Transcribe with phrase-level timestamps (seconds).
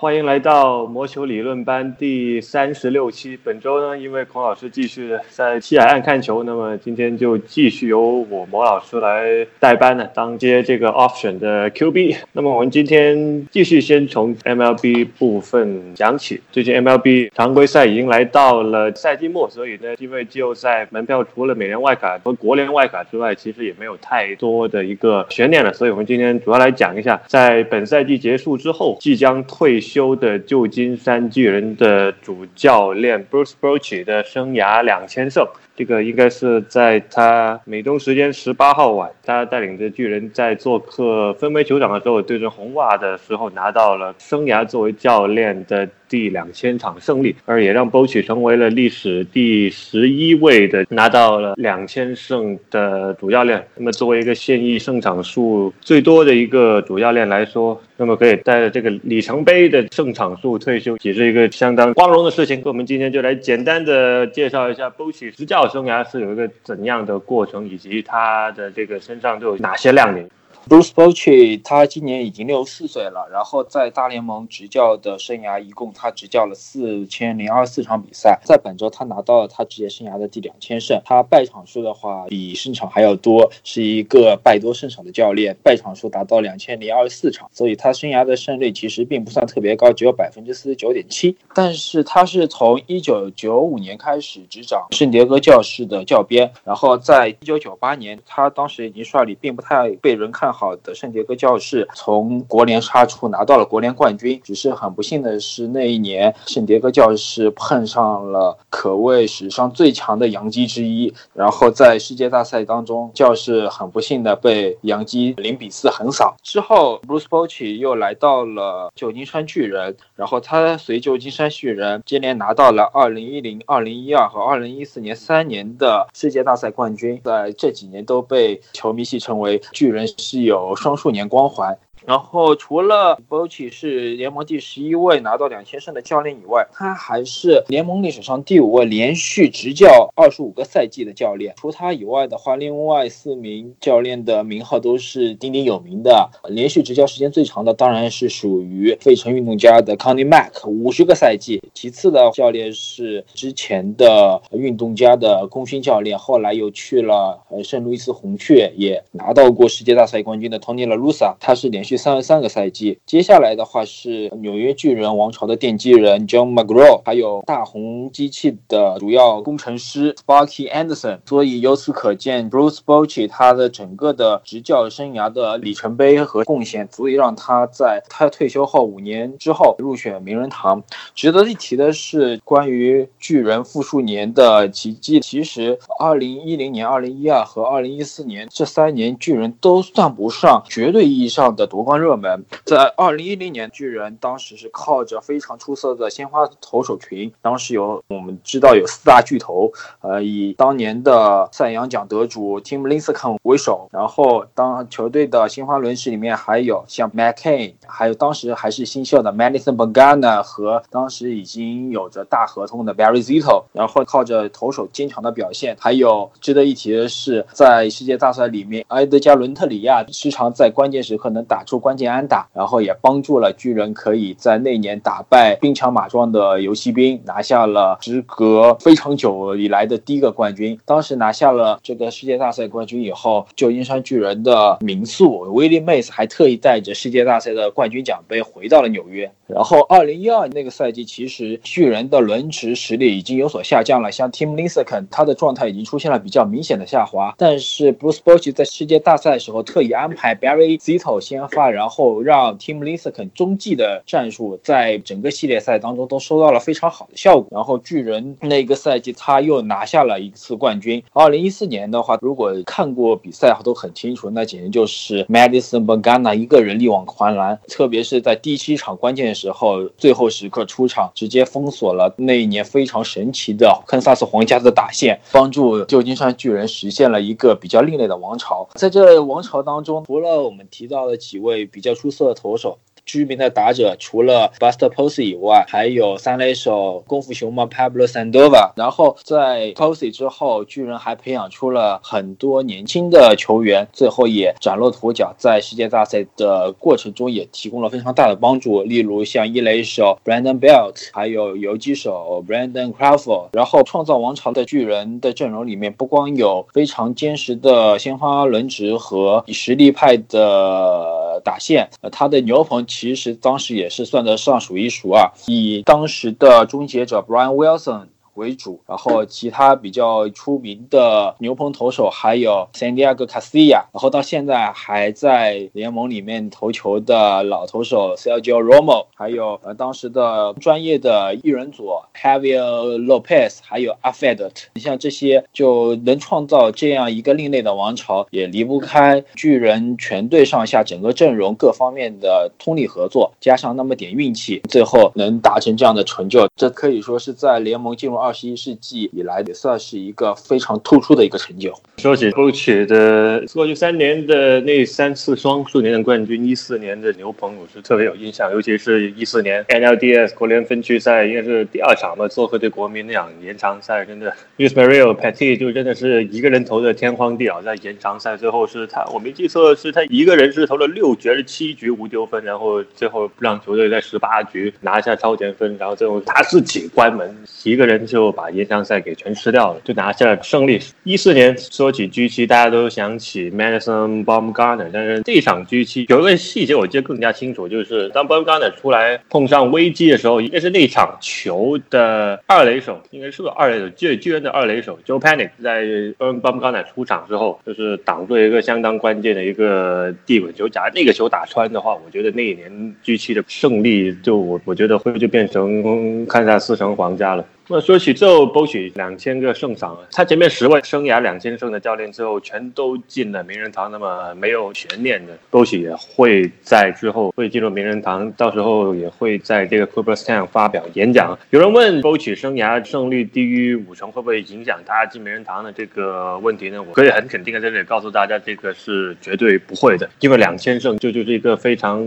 [0.00, 3.36] 欢迎来到魔球理论班第三十六期。
[3.42, 12.16] 本周呢，因为孔老师继续在西海岸看球，那么今天就继续由我魔老师来代班呢，当接这个 option 的 QB。
[12.30, 16.40] 那么我们今天继续先从 MLB 部分讲起。
[16.52, 25.72] 最近 MLB 常规赛已经来到了赛季末，所以呢，因为季后赛门票除了美联外卡和国联外卡之外，其实也没有太多的一个悬念了。
[25.72, 45.88] 所以我们今天主要来讲一下，在本赛季结束之后即将退休的旧金山巨人的主教练 Bruce Bochy 的生涯两千胜，这个应该是在他美东时间十八号晚，他带领着巨人在做客分威球场的时候对阵红袜的时候拿到了生涯作为教练的。
[46.10, 53.62] 第两千场胜利，而也让 Bochy 成为了历史第十一位的拿到了两千胜的主教练。
[53.76, 62.62] 那么，作为一个现役胜场数最多的一个主教练来说，那么可以带着这个里程碑的胜场数退休，也是一个相当光荣的事情。
[62.64, 70.28] 我们今天就来简单的介绍一下 Bochy 执教生涯是有一个怎样的过程，以及他的这个身上都有哪些亮点。
[70.68, 91.34] Bruce Bochy，他今年已经六十四岁了，然后在大联盟执教的生涯一共他执教了四千零二十四场比赛，在本周他拿到了他职业生涯的第两千胜，他败场数的话比胜场还要多，是一个败多胜少的教练，败场数达到两千零二十四场，所以他生涯的胜率其实并不算特别高，只有百分之四十九点七。
[91.54, 100.57] 但是他是从一九九五年开始执掌圣迭戈教士的教鞭，然后在一九九八年，他当时已经率领并不太被人看好。
[100.58, 104.40] 好的，圣迭戈教士从国联杀出，拿到了国联冠军。
[104.42, 111.14] 只是很不幸的是，那一年圣迭戈教士碰上了可谓史上最强的洋基之一。
[111.32, 116.34] 然后在世界大赛当中，教士很不幸的被洋基零比四横扫。
[116.42, 127.20] 之后，Bruce Bochy 又来到了旧金山巨人，然后他随旧金山巨人接连拿到了2010、2012和2014年三年的世界大赛冠军。
[127.22, 130.47] 在这几年都被球迷戏称为巨人是。
[130.48, 131.78] 有双数年光环。
[132.08, 141.52] 然后，除了 b o c h i 是联盟第十一位拿到两千胜的教练以外，他还是联盟历史上第五位连续执教二十五个赛季的教练。
[141.58, 146.30] 除他以外的话，另外四名教练的名号都是鼎鼎有名的。
[146.48, 151.62] 连续执教时间最长的当然是属于费城运动家的 Conny Mack，五十个赛季。
[151.74, 161.97] 其次的教练是之前的运动家的功勋教练，后来又去了圣路易斯红雀，也拿到过世界大赛冠军的 Tony La Russa，他是连续。
[161.98, 171.18] 三十三个赛季，接下来的话是纽约巨人王朝的奠基人 John McGraw，还有大红机器的主要工程师 Sparky Anderson。
[171.26, 180.80] 所以由此可见，Bruce Bochy 他的整个的执教生涯的里程碑和贡献，足以让他在他退休后五年之后入选名人堂。
[181.14, 191.77] 值得一提的是，关于巨人复数年的奇迹，其实二零一零年、二零一二和二零一四年这三年，巨人都算不上绝对意义上的夺。
[191.82, 221.78] 光热门，在二零一零年，巨人当时是靠着非常出色的鲜花投手群，当时有我们知道有四大巨头，呃，以当年的赛扬奖得主 Tim Lincecum 为首，然后当球队的鲜花轮值里面还有像 McCain，还有当时还是新秀的 Madison Bogana 和当时已经有着大合同的 Barry Zito，然后靠着投手坚强的表现，还有值得一提的是，在世界大赛里面，埃德加伦特里亚时常在关键时刻能打出。
[221.78, 230.76] 关键安打，然后也帮助了巨人可以在那年打败兵强马壮的游骑兵，拿下了时隔非常久以来的第一个冠军。
[230.84, 239.30] 当时拿下了这个世界大赛冠军以后，旧金山巨人的名宿威利梅斯还特意带着世界大赛的冠军奖杯回到了纽约。
[239.46, 247.34] 然后，二零一二那个赛季，其实巨人的轮值实力已经有所下降了，像 Tim Lincecum，他的状态已经出现了比较明显的下滑。
[247.38, 251.57] 但是 Bruce b o c h 在世界大赛的时候特意安排 Barry Zito 先发。
[251.70, 257.48] 然后让 Tim Lincecum 中继的战术在整个系列赛当中都收到了非常好的效果。
[257.50, 261.02] 然后巨人那个赛季他又拿下了一次冠军。
[261.12, 267.58] 二零一四年的话，如果看过比赛都很清楚，那简直就是 Madison b a g a n a 一个人力挽狂澜。
[267.66, 278.68] 特别是在第七场关键时候，最后时刻出场，直接封锁了那一年非常神奇的堪萨斯皇家的打线，帮助旧金山巨人实现了一个比较另类的王朝。
[278.74, 281.47] 在这王朝当中，除了我们提到的几位。
[281.66, 282.78] 比较出色的投手。
[283.06, 288.72] 知名的打者，除了 Buster Posey 以外，还有三垒手功夫熊猫 Pablo Sandoval。
[288.76, 298.82] 然后在 Posey 之后，巨人还培养出了很多年轻的球员，最后也崭露头角，在世界大赛的过程中也提供了非常大的帮助。
[298.82, 303.48] 例如像一垒手 Brandon Belt，还有游击手 Brandon Crawford。
[303.52, 315.30] 然后创造王朝的巨人的阵容里面，不光有非常坚实的鲜花轮值和实力派的打线，呃，他的牛棚其实当时也是算得上数一数二。
[315.46, 318.06] 以当时的终结者 Brian Wilson。
[318.38, 348.27] 为主，然后其他比较出名的牛棚投手还有 Sandiego casio 然后到现在还在联盟里面投球的老投手 Sergio Romo，还有呃当时的专业的艺人组 Javier Lopez，还有 a f e d 你像这些就能创造这样一个另类的王朝，也离不开巨人全队上下整个阵容各方面的通力合作，加上那么点运气，最后能达成这样的成就，这可以说是在联盟进入二。
[348.28, 351.72] 二十一世纪以来也算是一个非常突出的一个成就。
[351.96, 377.34] 说起 b o c 的过去三年的那三次双数年的冠军，一四年的牛棚我是特别有印象，尤其是一四年 NLDS 国联分区赛应该是第二场吧，做客对国民那场延长赛，真的 u s m a r i o Petit 就真的是一个人投的天荒地老，在延长赛最后是他，我没记错是他一个人是投了六局还是七局无丢分，然后最后让球队在十八局拿下超前分，然后最后他自己关门
[377.64, 378.17] 一个人就。
[378.18, 380.80] 就把延长赛给全吃掉了，就拿下了胜利。
[381.04, 395.84] 一四年说起 G 七，大家都想起 Madison Bumgarner，但是这场 G 七有一个细节我记得更加清楚，就是当 Bumgarner 出来碰上危机的时候，应该是那场球的二垒手，应该是个二垒手，巨巨人的二垒手 Joe Panic 在
[396.18, 400.68] Bumgarner 出场之后，就是挡住一个相当关键的一个地稳球。
[400.68, 407.44] 假如那个球打穿的话，我觉得那一年 G 七的胜利就我我觉得会就变成看一下四城皇家了。
[407.70, 421.38] 那说起最后 b o c h 两千个胜场，他前面十位生涯两千胜的教练最后全都进了名人堂，那么没有悬念的 b o c h 也会在之后会进入名人堂，到时候也会在这个 Cooperstown 发表演讲。
[421.50, 426.82] 有人问 b o c h 生涯胜率低于五成会不会影响他进名人堂的这个问题呢？
[426.82, 432.02] 我可以很肯定的在这里告诉大家，这个是绝对不会的，因为两千胜就就是一个非常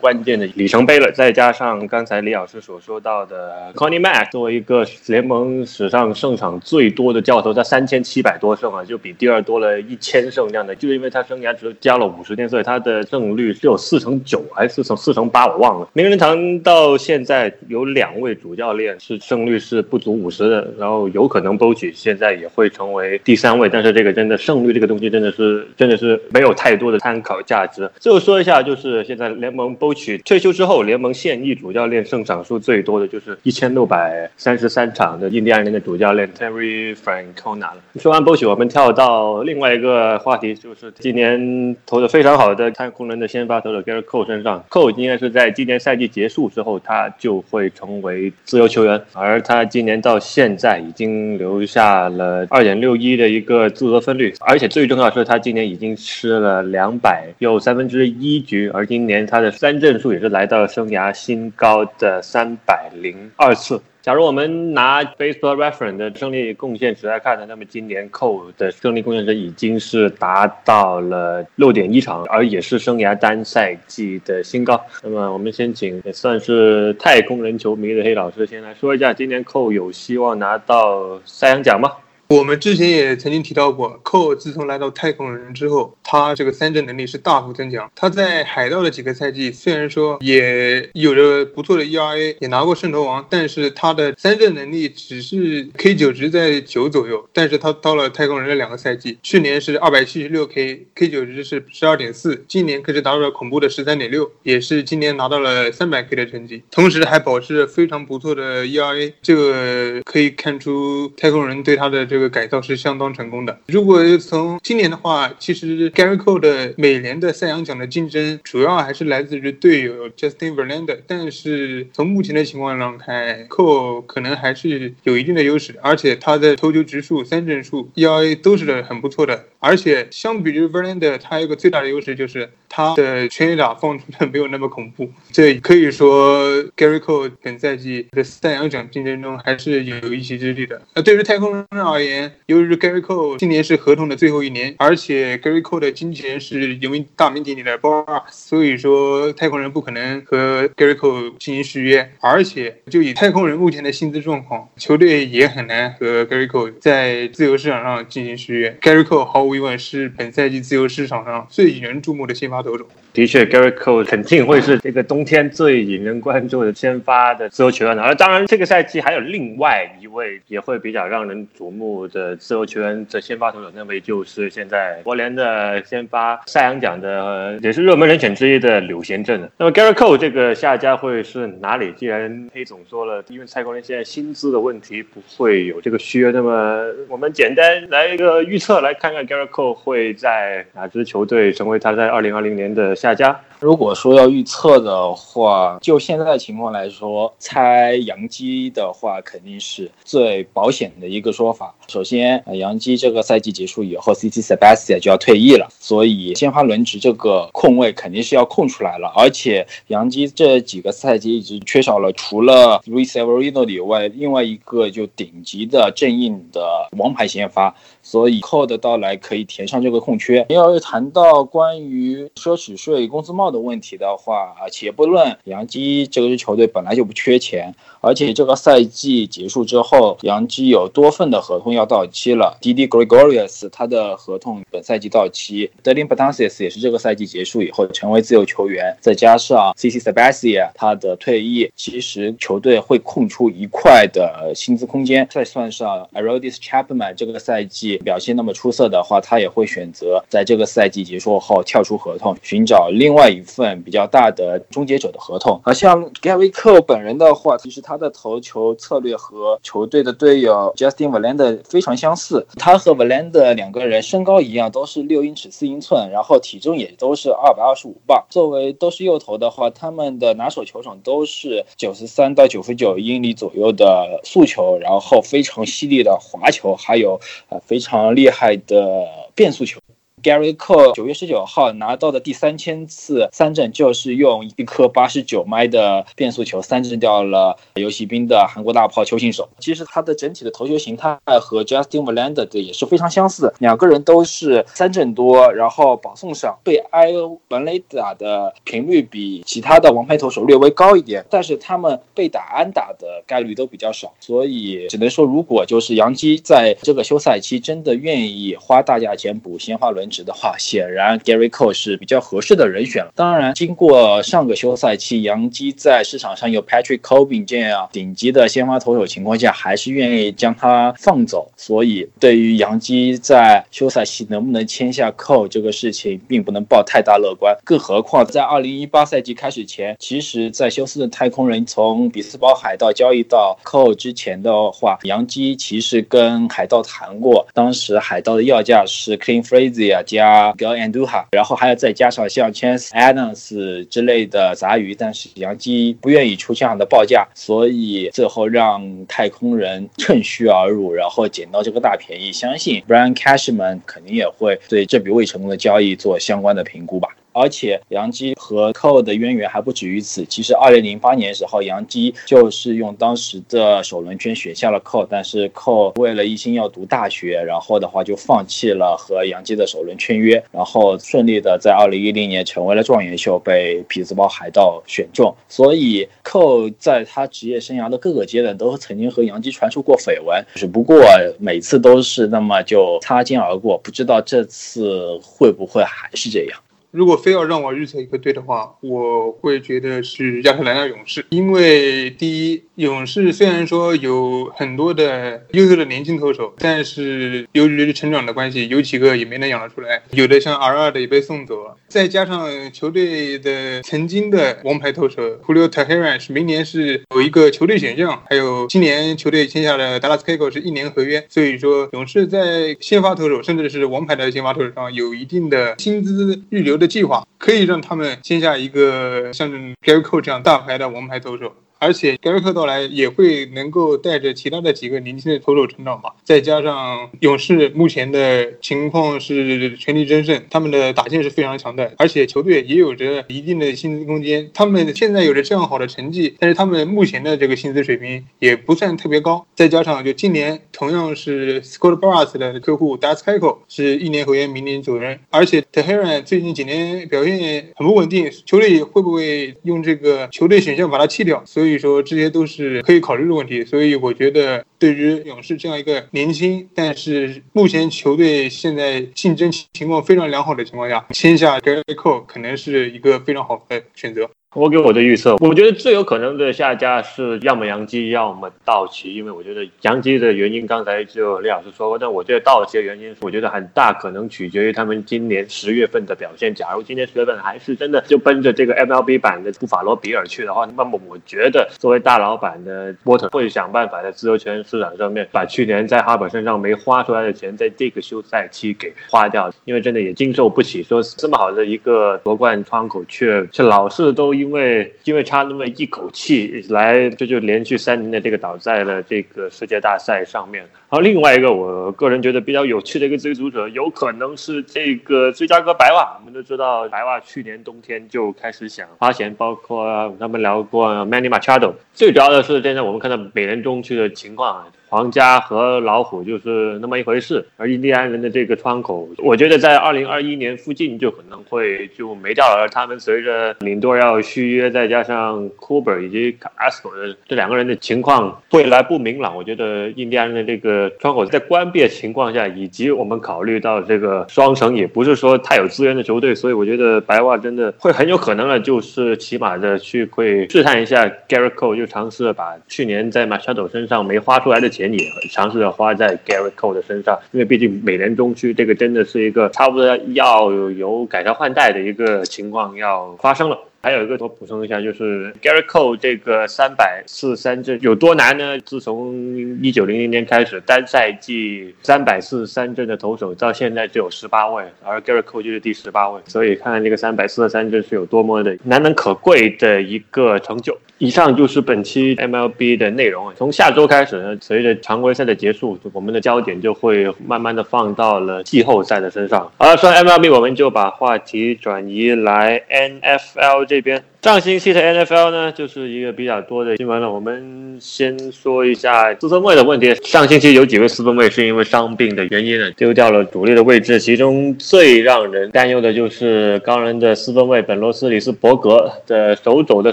[0.00, 1.12] 关键的里程碑了。
[1.12, 4.86] 再加上刚才李老师所说到的 Connie Mack 作为一个。
[5.06, 10.74] 联盟史上胜场最多的教头，他三千七百多胜啊，就比第二多了一千胜这样的。
[10.76, 15.88] 就是因为他生涯只加了五十天，所以他的胜率只有四成九还是四成四成八，我忘了。
[15.92, 27.90] 名人堂到现在有两位主教练是胜率是不足五十的，然后有可能 b o c 现在也会成为第三位，但是这个真的胜率这个东西真的是真的是没有太多的参考价值。
[27.98, 34.91] 最后说一下，就是现在联盟 b o c 退休之后，联盟现役主教练胜场数最多的就是一千六百三十三。
[34.92, 37.76] 场的印第安人的主教练 Terry Francona 了。
[37.98, 44.64] 说完 b o c h 我们跳到另外一个话题，就是今年投的非常好的太空人的先发投手 Garrett Cole 身上。
[44.70, 63.80] Cole 应该是在今年赛季结束之后，他就会成为自由球员，而他今年到现在已经留下了二点六一的一个自责分率，而且最重要是他今年已经吃了两百又三分之一局，而今年他的三振数也是来到了生涯新高的三百零二次。
[64.02, 74.84] 假如我们拿 Baseball Reference 的胜利贡献值来看呢，那么今年 Cole 的胜利贡献值已经是达到了六点一场，而也是生涯单赛季的新高。
[75.04, 81.92] 那么我们先请也算是太空人球迷的黑老师先来说一下，今年 Cole 有希望拿到赛扬奖吗？
[82.32, 87.92] 我们之前也曾经提到过，寇自从来到太空人之后，他这个三振能力是大幅增强。
[87.94, 97.28] 他在海盗的几个赛季，虽然说也有着不错的 ERA，也拿过胜投王，但是他的三振能力只是 K 九值在九左右。
[97.34, 109.12] 但是他到了太空人的两个赛季，去年是二百七十六 K，K 九值是十二点四，今年可是达到了恐怖的十三点六，也是今年拿到了三百 K 的成绩，同时还保持着非常不错的 ERA。
[109.20, 112.21] 这个可以看出太空人对他的这个。
[112.22, 113.58] 个改造是相当成功的。
[113.66, 120.98] 如果从今年的话，其实 Gary Cole 的每年的赛扬奖的竞争主要还是来自于队友 Justin Verlander。
[121.06, 129.44] 但是从目前的情况上看，Cole 可能还是有一定的优势，而且他的投球局数、三振数、ERA 都是很不错的。
[129.62, 135.08] 而且相比于 Verlander，他有个最大的优势就是他的全垒打放出的没有那么恐怖。
[135.30, 136.44] 这可以说
[136.76, 140.82] Gary Cole 本赛季的赛扬奖竞争中还是有一席之地的。
[140.94, 152.10] 那对于太空人而言，由于 Gary Cole 今年是合同的最后一年，而且 Gary Cole 的经纪人是有名大名鼎鼎的 b o r 所以说太空人不可能和 Gary Cole 进行续约。
[152.20, 158.76] 而且就以太空人目前的薪资状况，球队也很难和 Gary Cole 在自由市场上进行续约。
[158.82, 162.88] Gary Cole 毫无疑问是本赛季自由市场上最引人注目的先发投手。
[163.12, 167.98] 的确，Gary Cole 肯定会是这个冬天最引人关注的先发的自由球员。
[167.98, 179.46] 而当然，这个赛季还有另外一位也会比较让人瞩目的自由球员的先发投手，那位就是现在国联的先发赛扬奖的也是热门人选之一的柳贤镇。
[179.58, 181.92] 那么 Gary Cole 这个下家会是哪里？
[181.98, 192.96] 既然黑总说了，因为蔡国联现在薪资的问题不会有这个续约，那么我们简单来一个预测，来看看 Gary Cole 会在哪支球队成为他在二零二零年的。
[193.02, 201.72] 下家，如果说要预测的话，就现在的情况来说，猜杨基的话肯定是最保险的一个说法。
[201.86, 209.12] 首先，杨基这个赛季结束以后，C C Sabathia 就要退役了，所以先发轮值这个空位肯定是要空出来了。
[209.14, 217.72] 而且，杨基这几个赛季一直缺少了除了 r e s e v e r i n o 以外，另外一个就顶级的正印的王牌先发。
[218.04, 220.44] 所以以后的到来可以填上这个空缺。
[220.48, 232.58] 要是谈到关于奢侈税、工资帽的问题的话，啊，且不论杨基这支球队本来就不缺钱，而且这个赛季结束之后，杨基有多份的合同要到期了。
[232.60, 236.48] D D Gregorius 他的合同本赛季到期 d e l i n b a t a n c i
[236.48, 245.26] s 也是这个赛季结束以后成为自由球员，再加上 C C Sabathia 他的退役，其实球队会空出一块的薪资空间。
[245.30, 248.00] 再算上 Arodis Chapman 这个赛季。
[248.02, 255.60] 表现那么出色的话，他也会选择在这个赛季结束后跳出合同，寻找另外一份比较大的终结者的合同。
[255.62, 262.46] 而像 Gary Cole 本人的话，其实他他的投球策略和球队的队友 Justin v a l a n d e 非常相似。
[262.56, 268.24] 他和 v a l a n d e 两个人身高一样，都是六英尺四英寸，然后体重也都是二百二十五磅。
[268.30, 277.20] 作为都是右投的话，他们的拿手球种都是九十三到九十九英里左右的速球，然后非常犀利的滑球，还有
[277.50, 277.60] 呃。
[277.66, 279.80] 非常厉害的变速球。
[280.22, 289.48] Gary Cole 九月十九号拿到的第三千次三振，就是用一颗八十九迈的变速球三振掉了游戏兵的韩国大炮邱信手。
[289.58, 297.08] 其实他的整体的投球形态和 Justin Verlander 的也是非常相似，两个人都是三振多，然后保送少，被挨
[297.48, 310.11] 本垒打的频率比其他的王牌投手略微高一点，但是他们被打安打的概率都比较少，所以只能说，如果就是杨基在这个休赛期真的愿意花大价钱补鲜花轮。
[310.12, 313.10] 值的话，显然 Gary Cole 是比较合适的人选了。
[313.16, 321.50] 当然，经过上个休赛期，杨基在市场上有 Patrick Corbin 这样顶级的先发投手情况下，还是愿意将他放走。
[321.56, 327.56] 所以，对于杨基在休赛期能不能签下 Cole 这个事情，并不能抱太大乐观。
[327.64, 340.01] 更何况，在2018赛季开始前，其实，在休斯顿太空人从比斯堡海盗交易到 Cole 之前的话，杨基其实跟海盗谈过，当时海盗的要价是 Clean Frazier。
[340.02, 352.32] 加 Gal Anduha，然后还要再加上像 Chance Adams 之类的杂鱼，但是杨基不愿意出这样的报价，所以最后让太空人趁虚而入，然后捡到这个大便宜。
[352.32, 357.08] 相信 Brian Cashman 肯定也会对这笔未成功的交易做相关的评估吧。
[357.32, 360.24] 而且杨基和 Cole 的渊源还不止于此。
[360.26, 375.34] 其实，二零零八年时候，杨基就是用当时的首轮圈选下了 Cole，但是 Cole 为了一心要读大学，然后的话就放弃了和杨基的首轮签约，然后顺利的在二零一零年成为了状元秀，被匹兹堡海盗选中。
[375.48, 380.96] 所以，Cole 在他职业生涯的各个阶段都曾经和杨基传出过绯闻，只不过
[381.38, 383.78] 每次都是那么就擦肩而过。
[383.78, 386.60] 不知道这次会不会还是这样。
[386.92, 416.81] 如果非要让我预测一个队的话，我会觉得是亚特兰大勇士，因为第一，勇士虽然说有很多的优秀的年轻投手，但是由于成长的关系，有几个也没能养得出来，有的像 R 二的也被送走了，再加上球队的曾经的王牌投手 Julio Teheran 明年是有一个球队选项，还有今年球队签下的 Dallas Keuchel 是一年合约，所以说勇士在先发投手甚至是王牌的先发投手上有一定的薪资预留。
[416.82, 419.48] 的计划可以让他们签下一个像
[419.82, 426.14] Gary Cole 这样大牌的王牌投手，而且盖瑞克到来也会能够带着其他的几个年轻的投手成长吧。
[426.22, 434.48] 再加上勇士目前的情况是全力争胜，他们的打线是非常强的，而且球队也有着一定的薪资空间。
[434.54, 439.44] 他们现在有着这样好的成绩，但是他们目前的这个薪资水平也不算特别高。
[439.56, 451.42] 再加上就今年同样是 Scott Boras 的客户，Dask Echo 是一年合约，明年走人，而且 Teheran 最近几年表现很不稳定，球队会不会用这个球队选项把他弃掉？
[451.44, 453.64] 所以所以说这些都是可以考虑的问题。
[453.64, 464.28] 所以我觉得对于勇士这样一个年轻，但是目前球队现在竞争情况非常良好的情况下，签下 Gary Cole 可能是一个非常好的选择。
[464.54, 476.54] 我给我的预测，我觉得最有可能的下家是要么杨基，要么道奇，因为我觉得杨基的原因刚才就李老师说过，但我觉得道奇的原因，我觉得很大可能取决于他们今年十月份的表现。
[476.54, 494.41] 假如今年十月份还是真的就奔着这个 MLB 版的布法罗比尔去的话，那么我觉得作为大老板的波特会想办法在自由权市场上面把去年在哈本身上没花出来的钱，在这个休赛期给花掉，因为真的也经受不起说这么好的一个夺冠窗口，却却老是都。
[494.42, 500.62] 因为因为差那么一口气来，这就连续三年的这个倒在了这个世界大赛上面。
[500.62, 506.18] 然后另外一个，我个人觉得比较有趣的一个追逐者，有可能是这个芝加哥白袜。
[506.18, 511.72] 我们都知道，白袜去年冬天就开始想花钱，包括他们聊过 Manny Machado。
[511.94, 514.66] 最主要的是，现在我们看到美联中区的情况。
[514.92, 522.60] 皇家和老虎就是那么一回事，而印第安人的这个窗口，我觉得在二零二一年附近就可能会就没掉了。
[522.60, 544.81] 而他们随着领队要续约，再加上 Cooper 以及 Castro 的这两个人的情况未来不明朗，我觉得印第安人的这个窗口在关闭的情况下，以及我们考虑到这个双城也不是说太有资源的球队，所以我觉得白袜真的会很有可能的，就是起码的去会试探一下 Gary Cole，就尝试把去年在 Machado 身上没花出来的钱。
[544.90, 553.58] 也尝试着花在 Gary Cole 的身上，因为毕竟美联中区这个真的是一个差不多要有改朝换代的一个情况要发生了。
[553.84, 558.56] 还有一个，我补充一下，就是 Gary Cole 这个三百四三阵有多难呢？
[558.60, 559.12] 自从
[559.60, 570.78] 一九零零年开始，单赛季三百四三阵的投手到现在只有十八位，而 Gary Cole 就是第十八位，所以看看这个三百四十三阵是有多么的难能可贵的一个成就。
[570.98, 573.34] 以上就是本期 MLB 的内容。
[573.34, 579.50] 从下周开始呢，随着常规赛的结束，我们的焦点就会慢慢的放到了季后赛的身上。
[579.58, 584.11] 好了，说完 MLB，我们就把话题转移来 NFL 这边。
[584.22, 587.10] 上星期的 NFL 呢，就是一个比较多的新闻了。
[587.10, 589.92] 我们先说一下四分卫的问题。
[590.04, 593.98] 上星期有几位四分卫是因为伤病的原因呢，丢掉了主力的位置。
[593.98, 599.92] 其中最让人担忧的就是钢人的四分卫本罗斯里斯伯格的手肘的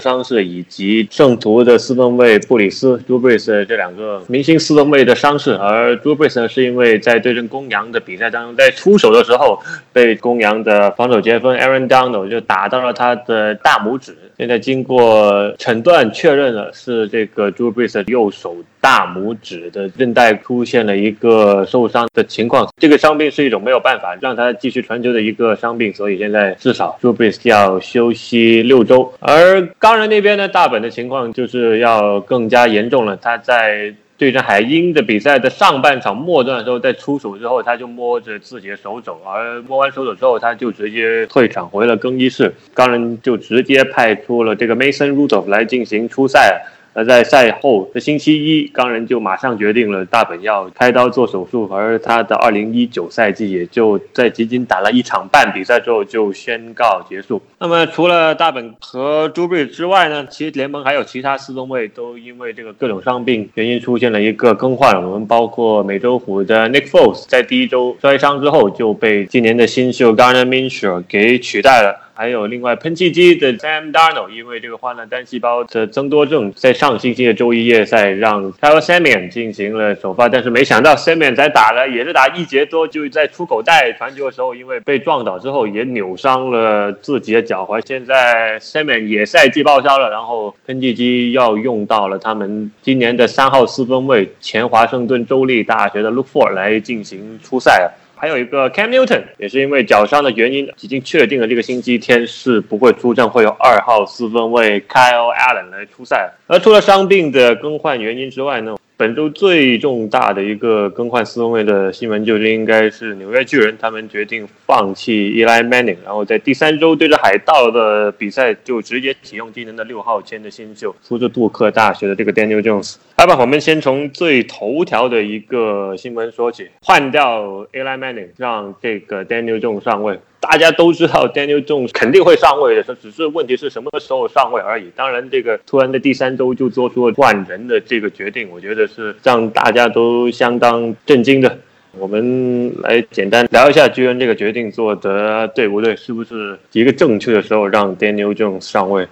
[0.00, 5.54] 伤势，以及圣徒的四分卫布里斯朱布里斯这两个明星四分卫的伤势。
[5.54, 9.58] 而朱布里斯呢，是因为在对阵公羊的比赛当中，在出手的时候
[9.92, 14.16] 被公羊的防守前锋 Aaron Donald 就打到了他的大拇指。
[14.40, 22.66] 现在经过诊断确认了，是这个 Drew Brees 右手大拇指的韧带出现了一个受伤的情况。
[22.78, 29.12] 这个伤病是一种没有办法让他继续传球的一个伤病，所以现在至少 Drew Brees 要休息六周。
[29.20, 33.92] 而钢人那边呢，大本的情况就是要更加严重了，他在。
[34.20, 42.52] 对阵海鹰的比赛的上半场末段的时候，在出手之后，他就摸着自己的手肘，而摸完手肘之后，他就直接退场回了更衣室。
[42.74, 46.62] 钢人就直接派出了这个 Mason Rudolph 来进行出赛。
[47.04, 57.40] 在赛后的星期一，钢人就马上决定了大本要开刀做手术，而他的二零一九赛季也就在仅仅打了一场半比赛之后就宣告结束。
[57.58, 64.94] 那么除了大本和朱贝之外呢，其实联盟还有其他四中卫都因为这个各种伤病原因出现了一个更换。
[65.02, 72.09] 我们包括美洲虎的 Nick Foles 在第一周摔伤之后就被今年的新秀 Garner Minshew 给取代了。
[72.20, 97.96] 还有另外喷气机的 Sam Darnold，因为这个患了单细胞的增多症，在上星期的周一夜赛让 Tyler Samian 进行了首发，但是没想到 Samuel 才打了也是打一节多，就在出口袋传球的时候，因为被撞倒之后也扭伤了自己的脚踝，现在 Samian 也赛季报销了，然后喷气机要用到了他们今年的三号四分卫前华盛顿州立大学的 Luke Ford 来进行出赛了。
[98.20, 106.30] 还有一个 Cam Newton 也是因为脚伤的原因，已经确定了这个星期天是不会出战，会有二号四分卫 Kyle Allen 来出赛。
[106.46, 108.76] 而除了伤病的更换原因之外呢？
[109.00, 122.96] 本周最重大的一个更换四分卫的新闻，就是应该是纽约巨人他们决定放弃 Eli Manning，然后在第三周对着海盗的比赛就直接启用今年的六号签的新秀，出自杜克大学的这个 Daniel Jones。
[123.16, 130.20] 好吧，我们先从最头条的一个新闻说起，换掉 Eli Manning，让这个 Daniel Jones 上位。
[130.40, 134.90] 大家都知道 Daniel Jones 肯定会上位的，只是问题是什么时候上位而已。
[134.96, 141.58] 当然，这个突然的第三周就做出了换人的这个决定，我觉得是让大家都相当震惊的。
[141.98, 149.06] 我们来简单聊一下居然这个决定做得对不对，是不是一个正确的时候让 Daniel Jones 上位？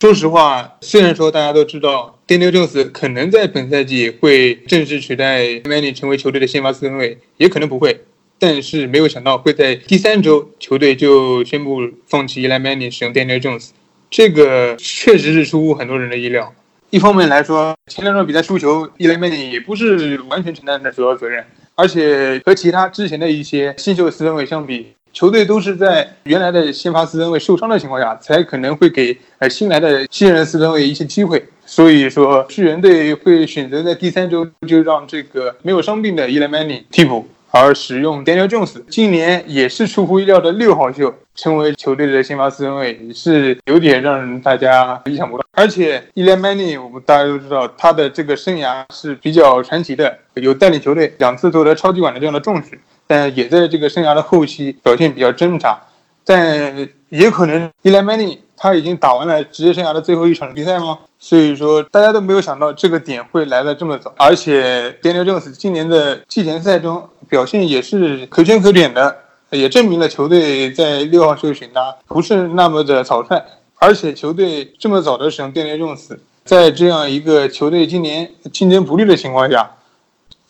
[0.00, 8.00] 说实话，虽然说大家都知道 Daniel Jones 可能在本赛季会正式取代 Manning 成为球队的先发四分卫，也可能不会。
[8.40, 13.68] 但是没有想到会在第三周球队就宣布放弃 Eli Manning 使用 Daniel Jones，
[14.10, 16.50] 这个确实是出乎很多人的意料。
[16.88, 31.44] 一方面来说，前两场比赛输球，Eli Manning 也不是完全承担的主要责任，而且和其他之前的一些新秀四分卫相比，球队都是在原来的先发四分卫受伤的情况下，才可能会给呃新来的新人四分卫一些机会。
[31.66, 37.28] 所以说，巨人队会选择在第三周就让这个没有伤病的 Eli Manning 替补。
[37.50, 45.44] 而使用 Daniel Jones，今年也是出乎意料的六号秀，成为球队的先发四分卫，是有点让人大家意想不到。
[45.52, 55.78] 而且 Eli Manning，我们大家都知道，他的这个生涯是比较传奇的，有带领球队两次夺得超级碗的这样的重视，但也在这个生涯的后期表现比较挣扎。
[56.24, 60.98] 但也可能 Eli Manning 他已经打完了职业生涯的最后一场比赛吗？
[61.18, 69.16] 所以说，大家都没有想到这个点会来的这么早，而且 Daniel Jones 今年的季前赛中表现也是可圈可点的，
[69.48, 73.42] 也证明了球队在六号秀选他不是那么的草率，
[73.76, 79.70] 而且球队这么早的使用 Daniel Jones，在这样一个球队今年竞争不利的情况下，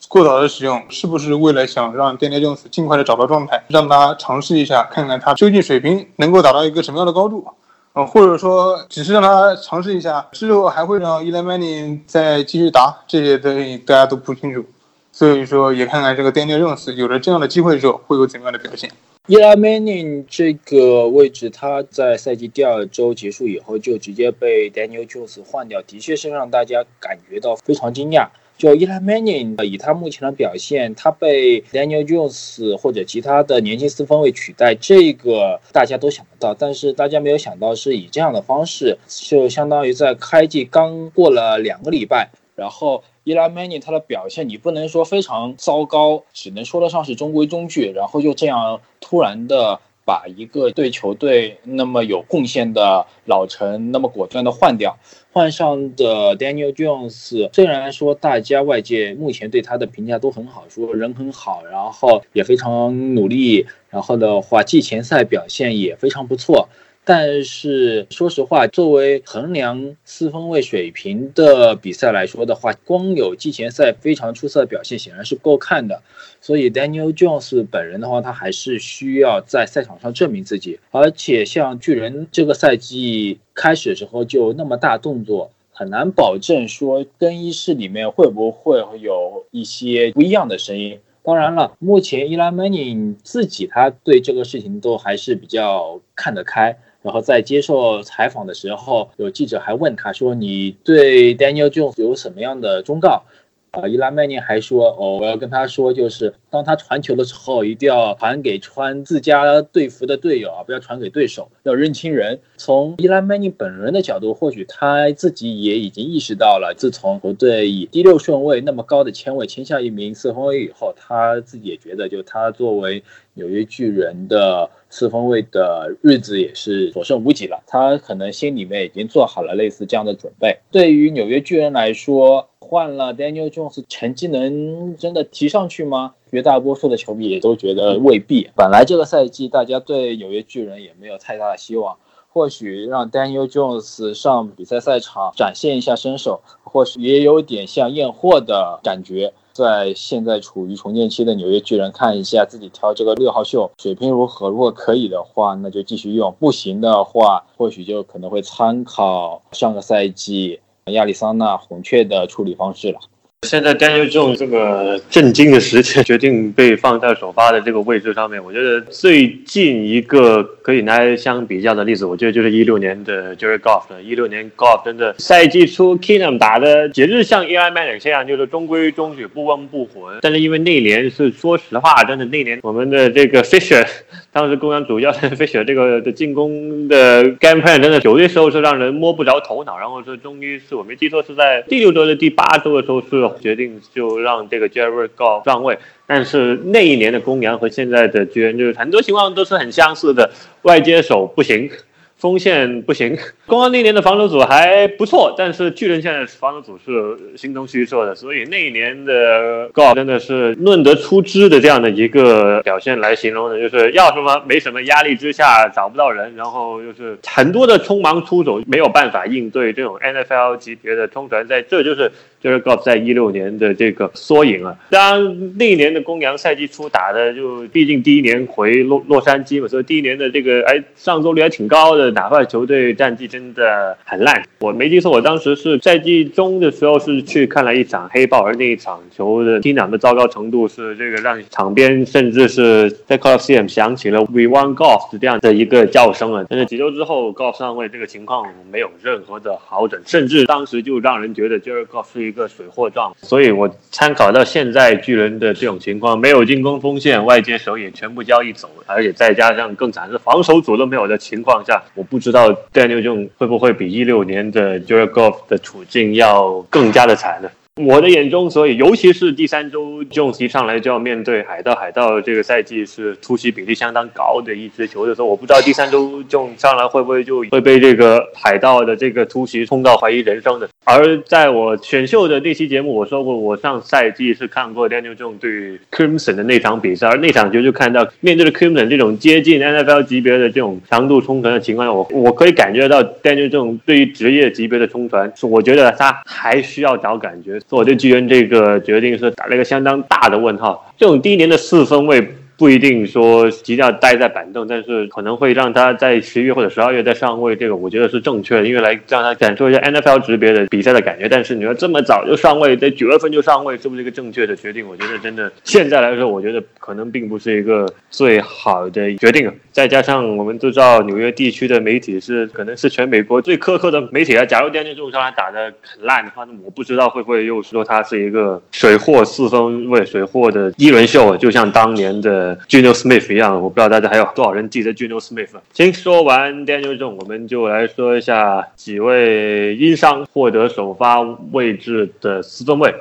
[0.09, 7.45] 过早的使用，是不是为了想让 Daniel Jones 尽快的找到状态，让他尝试一下，看看他究竟水平能够达到一个什么样的高度？
[7.93, 14.63] 呃，或者说只是让他尝试一下，之后还会让伊莱曼尼再继续打，这些东西大家都不清楚。
[15.11, 18.89] 所以说，也看看这个 Daniel Jones 有了这样的机会之后会有怎样的表现。
[19.27, 28.27] 伊莱曼尼这个位置，他在赛季第二周结束以后就直接被 Daniel Jones 换掉，的确是让大家感觉到非常惊讶。
[28.61, 36.53] 就伊莱曼宁以他目前的表现，他被 Daniel Jones 或者其他的年轻四分卫取代，这个大家都想得到。
[36.53, 47.91] 但是大家没有想到是以这样的方式，就相当于在开季刚过了两个礼拜，然后伊莱曼尼他的表现，你不能说非常糟糕，只能说得上是中规中矩。
[47.95, 49.79] 然后就这样突然的。
[50.05, 54.97] 把一个对球队那么有贡献的老臣那么果断的换掉，
[55.31, 66.69] 换上的 Daniel Jones，虽然说大家外界目前对他的评价都很好，说人很好，然后也非常努力，然后的话季前赛表现也非常不错。
[67.03, 76.03] 但是说实话，作为衡量四分卫水平的比赛来说的话，光有季前赛非常出色的表现显然是不够看的。
[76.39, 80.79] 所以 Daniel Jones 本人的话，他还是需要在赛场上证明自己。
[80.91, 90.99] 而且像巨人这个赛季开始的时候就那么大动作，很难保证说更衣室里面会不会有一些不一样的声音。
[91.23, 96.77] 当然了，目前 Eli Manning 自己他对这个事情都还是比较看得开。
[97.01, 103.23] 然后在接受采访的时候，有记者还问他说：“你对 Daniel Jones 有什么样的忠告？”
[103.71, 123.01] 啊，伊拉曼尼还说：“哦，我要跟他说，就是当他传球的时候，一定要传给穿自家队服的队友啊，不要传给对手，要认清人。”从伊拉曼尼本人的角度，或许他自己也已经意识到了，自从球队以第六顺位那么高的签位签下一名四分卫以后，他自己也觉得，就他作为
[123.33, 127.63] 纽约巨人的四分卫的日子也是所剩无几了。
[127.67, 130.59] 他可能心里面已经做好了类似这样的准备。
[130.71, 136.13] 对于纽约巨人来说，换了 Daniel Jones，成绩能真的提上去吗？
[136.29, 138.49] 绝大多数的球迷也都觉得未必。
[138.55, 141.97] 本来这个赛季大家对纽约巨人也没有太大的希望，
[142.33, 149.33] 或许让 Daniel Jones 上比赛赛场展现一下身手，或许也有点像验货的感觉。
[149.51, 154.49] 在现在处于重建期的纽约巨人，看一下自己挑这个六号秀水平如何。
[154.49, 160.61] 如果可以的话，那就继续用；不行的话，或许就可能会参考上个赛季。
[160.85, 162.99] 亚利桑那红雀的处理方式了。
[163.47, 173.99] 现在 Daniel Jones 这个震惊的时间决定被放在首发的这个位置上面，我觉得最近一个可以拿来相比较的例子，我觉得就是一六年的 Jerry Goff 了。
[174.03, 180.13] 一六年 Goff 真的赛季初 Keenum 打的简直像 Eli Manning 这样，就是中规中矩、不温不火。
[180.21, 183.83] 但是因为那年是说实话，真的那年我们的这个 Fisher
[184.31, 189.79] 当时公羊主教练 Fisher 这个的进攻的 game plan 真的有些时候是让人摸不着头脑。
[189.79, 193.30] 然后是终于是我没记错是在第六周的第八周的时候是。
[193.39, 200.31] 决定就让这个 Jerry Goff 上位，但是那一年的公羊和现在的巨人就是很多情况都是很相似的，
[200.63, 201.69] 外接手不行。
[202.17, 203.17] 锋线不行，
[203.47, 222.11] 公羊那年的防守组还不错，但是巨人现在防守组是形同虚设的，所以那一年的高真的是论得出枝的这样的一个表现来形容的，就是要什么没什么，压力之下找不到人，然后又是很多的匆忙出手，没有办法应对这种 NFL 级别的冲传，在这就是
[222.41, 224.75] 就是 Golf 在一六年的这个缩影啊。
[224.89, 232.11] 当然那一年的公羊赛季初打的就毕竟第一年回洛洛杉矶嘛，所以第一年的这个哎上座率还挺高的。
[232.11, 246.45] 哪怕球队战绩真的很烂，我没记错，我当时是赛季中的时候是去看了一场黑豹，而那一场球的踢场的糟糕程度是这个让场边甚至是在 Coliseum 响起了 We won golf 这样的一个叫声啊。
[246.49, 253.13] 但是几周之后，golf 上位这个情况没有任何的好转，甚至当时就让人觉得 Jared Golf 是一个水货状。
[253.21, 261.83] 所以我参考到现在巨人的这种情况，没有进攻锋线，外接手也全部交易走，而且再加上更惨是防守组都没有的情况下。
[261.93, 267.49] 我不知道 Daniel Jones 会不会比一六年的 Jared Goff 的处境要更加的惨呢？
[267.79, 280.67] 我的眼中，所以尤其是第三周，Jones 一上来就要面对海盗，海盗这个赛季是突袭比例相当高的一支球队，所以我不知道第三周 Jones 上来会不会就会被这个海盗的这个突袭冲到怀疑人生的。
[280.83, 297.60] 而在我选秀的那期节目，我说过，我上赛季是看过 Daniel Jones 对 Crimson 的那场比赛，而那场球就看到面对着 Crimson 这种接近 NFL 级别的这种强度冲传的情况下，我我可以感觉到 Daniel Jones 对于职业级别的冲传，是我觉得他还需要找感觉。
[297.69, 300.93] 所以我对巨人这个决定是打了一个相当大的问号。
[300.97, 302.40] 这种第一年的四分位。
[302.61, 311.27] 不一定说一定要待在板凳，但是可能会让他在十一月或者十二月再上位，这个我觉得是正确的，因为来让他感受一下 NFL 级别的比赛的感觉。
[311.27, 314.87] 但是你说这么早就上位，在九月份就上位，是不是一个正确的决定？
[314.87, 319.51] 我觉得真的现在来说，我觉得可能并不是一个最好的决定。
[319.71, 324.45] 再加上我们都知道纽约地区的媒体是可能是全美国最苛刻的媒体啊。
[324.45, 332.50] 假如第二这种上来打的很烂的话，那我不知道会不会又说他是一个水货四分卫、水货的一轮秀，就像当年的。
[332.67, 335.49] Juno Smith 一样，我不知道大家还有多少人记得 Juno Smith。
[335.73, 342.93] 先说完 Daniel Jones，我们就来说一下几位因伤获得首发位置的四分卫。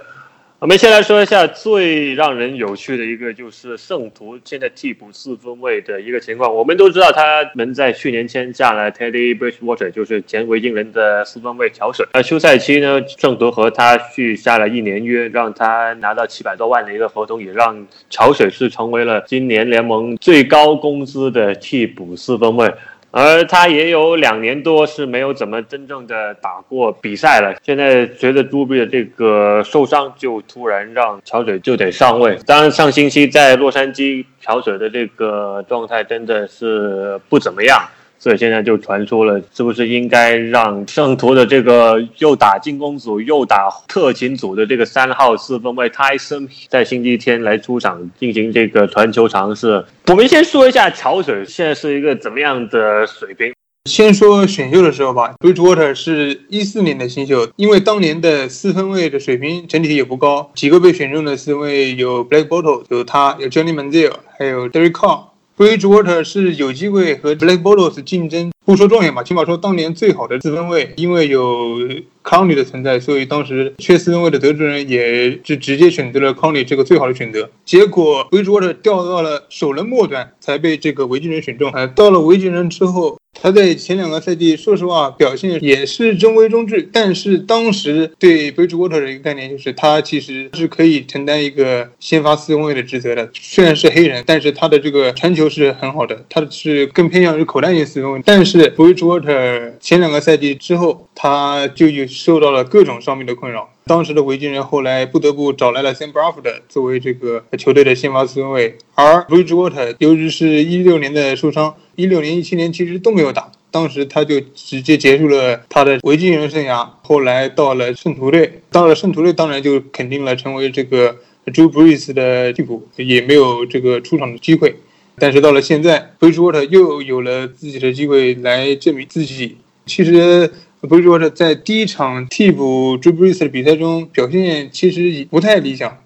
[0.60, 6.54] 我们先来说一下最让人有趣的一个，就是圣徒现在替补四分卫的一个情况。
[6.54, 12.06] 我们都知道他们在去年签下了 Teddy Bridgewater，就是前维京人的四分卫桥水。
[12.12, 22.70] 而休赛期呢，圣徒和他续下了一年约，让他拿到七百多万的一个合同，也让桥水是成为了今年联盟最高工资的替补四分卫。
[23.12, 27.54] 而他也有两年多是没有怎么真正的打过比赛了。
[27.62, 32.38] 现在随着朱比的这个受伤，就突然让乔水就得上位。
[32.46, 37.82] 当然，上星期在洛杉矶，乔水的这个状态真的是不怎么样。
[38.20, 49.82] 所以现在就传出了，是不是应该让圣徒的这个又打进攻组又打特勤组的这个三号四分卫泰森在星期天来出场进行这个传球尝试？
[50.08, 53.52] 我们先说一下乔水现在是一个怎么样的水平。
[53.88, 65.29] 先说选秀的时候吧，Bridgewater 是一四年的新秀，因为当年的四分卫的水平整体也不高，几个被选中的四分卫有 Black Bottle，有他，有 Johnny Manziel，还有 Derek Carr。
[65.60, 71.78] Bridgewater 是有机会和 Blackbolas 竞争，不说状元吧，起码说当年最好的四分位，因为有
[72.24, 77.46] conny 的存在，所以当时缺四分位的德州人也是直接选择了 conny 这个最好的选择。
[77.66, 81.70] 结果 Bridgewater 掉到了首轮末端，才被这个维京人选中。
[81.72, 83.18] 呃，到了维京人之后。
[83.42, 86.86] 他在前两个赛季，说实话表现也是中规中矩。
[86.92, 93.30] 但是当时对 Bridgewater 的一个概念就是，他其实是可以承担一个先发四分卫的职责的。
[93.32, 98.20] 虽然是黑人，但是他的这个传球是很好的，他是更偏向于口袋型四分卫。
[98.26, 103.70] 但是 Bridgewater 前两个赛季之后，他就有受到了各种伤病的困扰。
[103.86, 113.50] 当时的维京人后来不得不找来了 Sam Bradford 作为这个球队的先发四分卫，而 Bridgewater 由于是一六年的受伤，一六年、一七年其实都没有打。
[113.72, 121.14] 当时他就直接结束了他的维京人生涯，后来到了圣徒队，到了圣徒队当然就肯定了成为这个
[121.46, 124.74] Drew Brees 的替补，也没有这个出场的机会。
[125.16, 129.56] 但是到了现在，Bridgewater 又有了自己的机会来证明自己。
[129.86, 130.50] 其实
[130.82, 135.96] Bridgewater 在第一场替补 Drew Brees 的比赛中表现其实不太理想，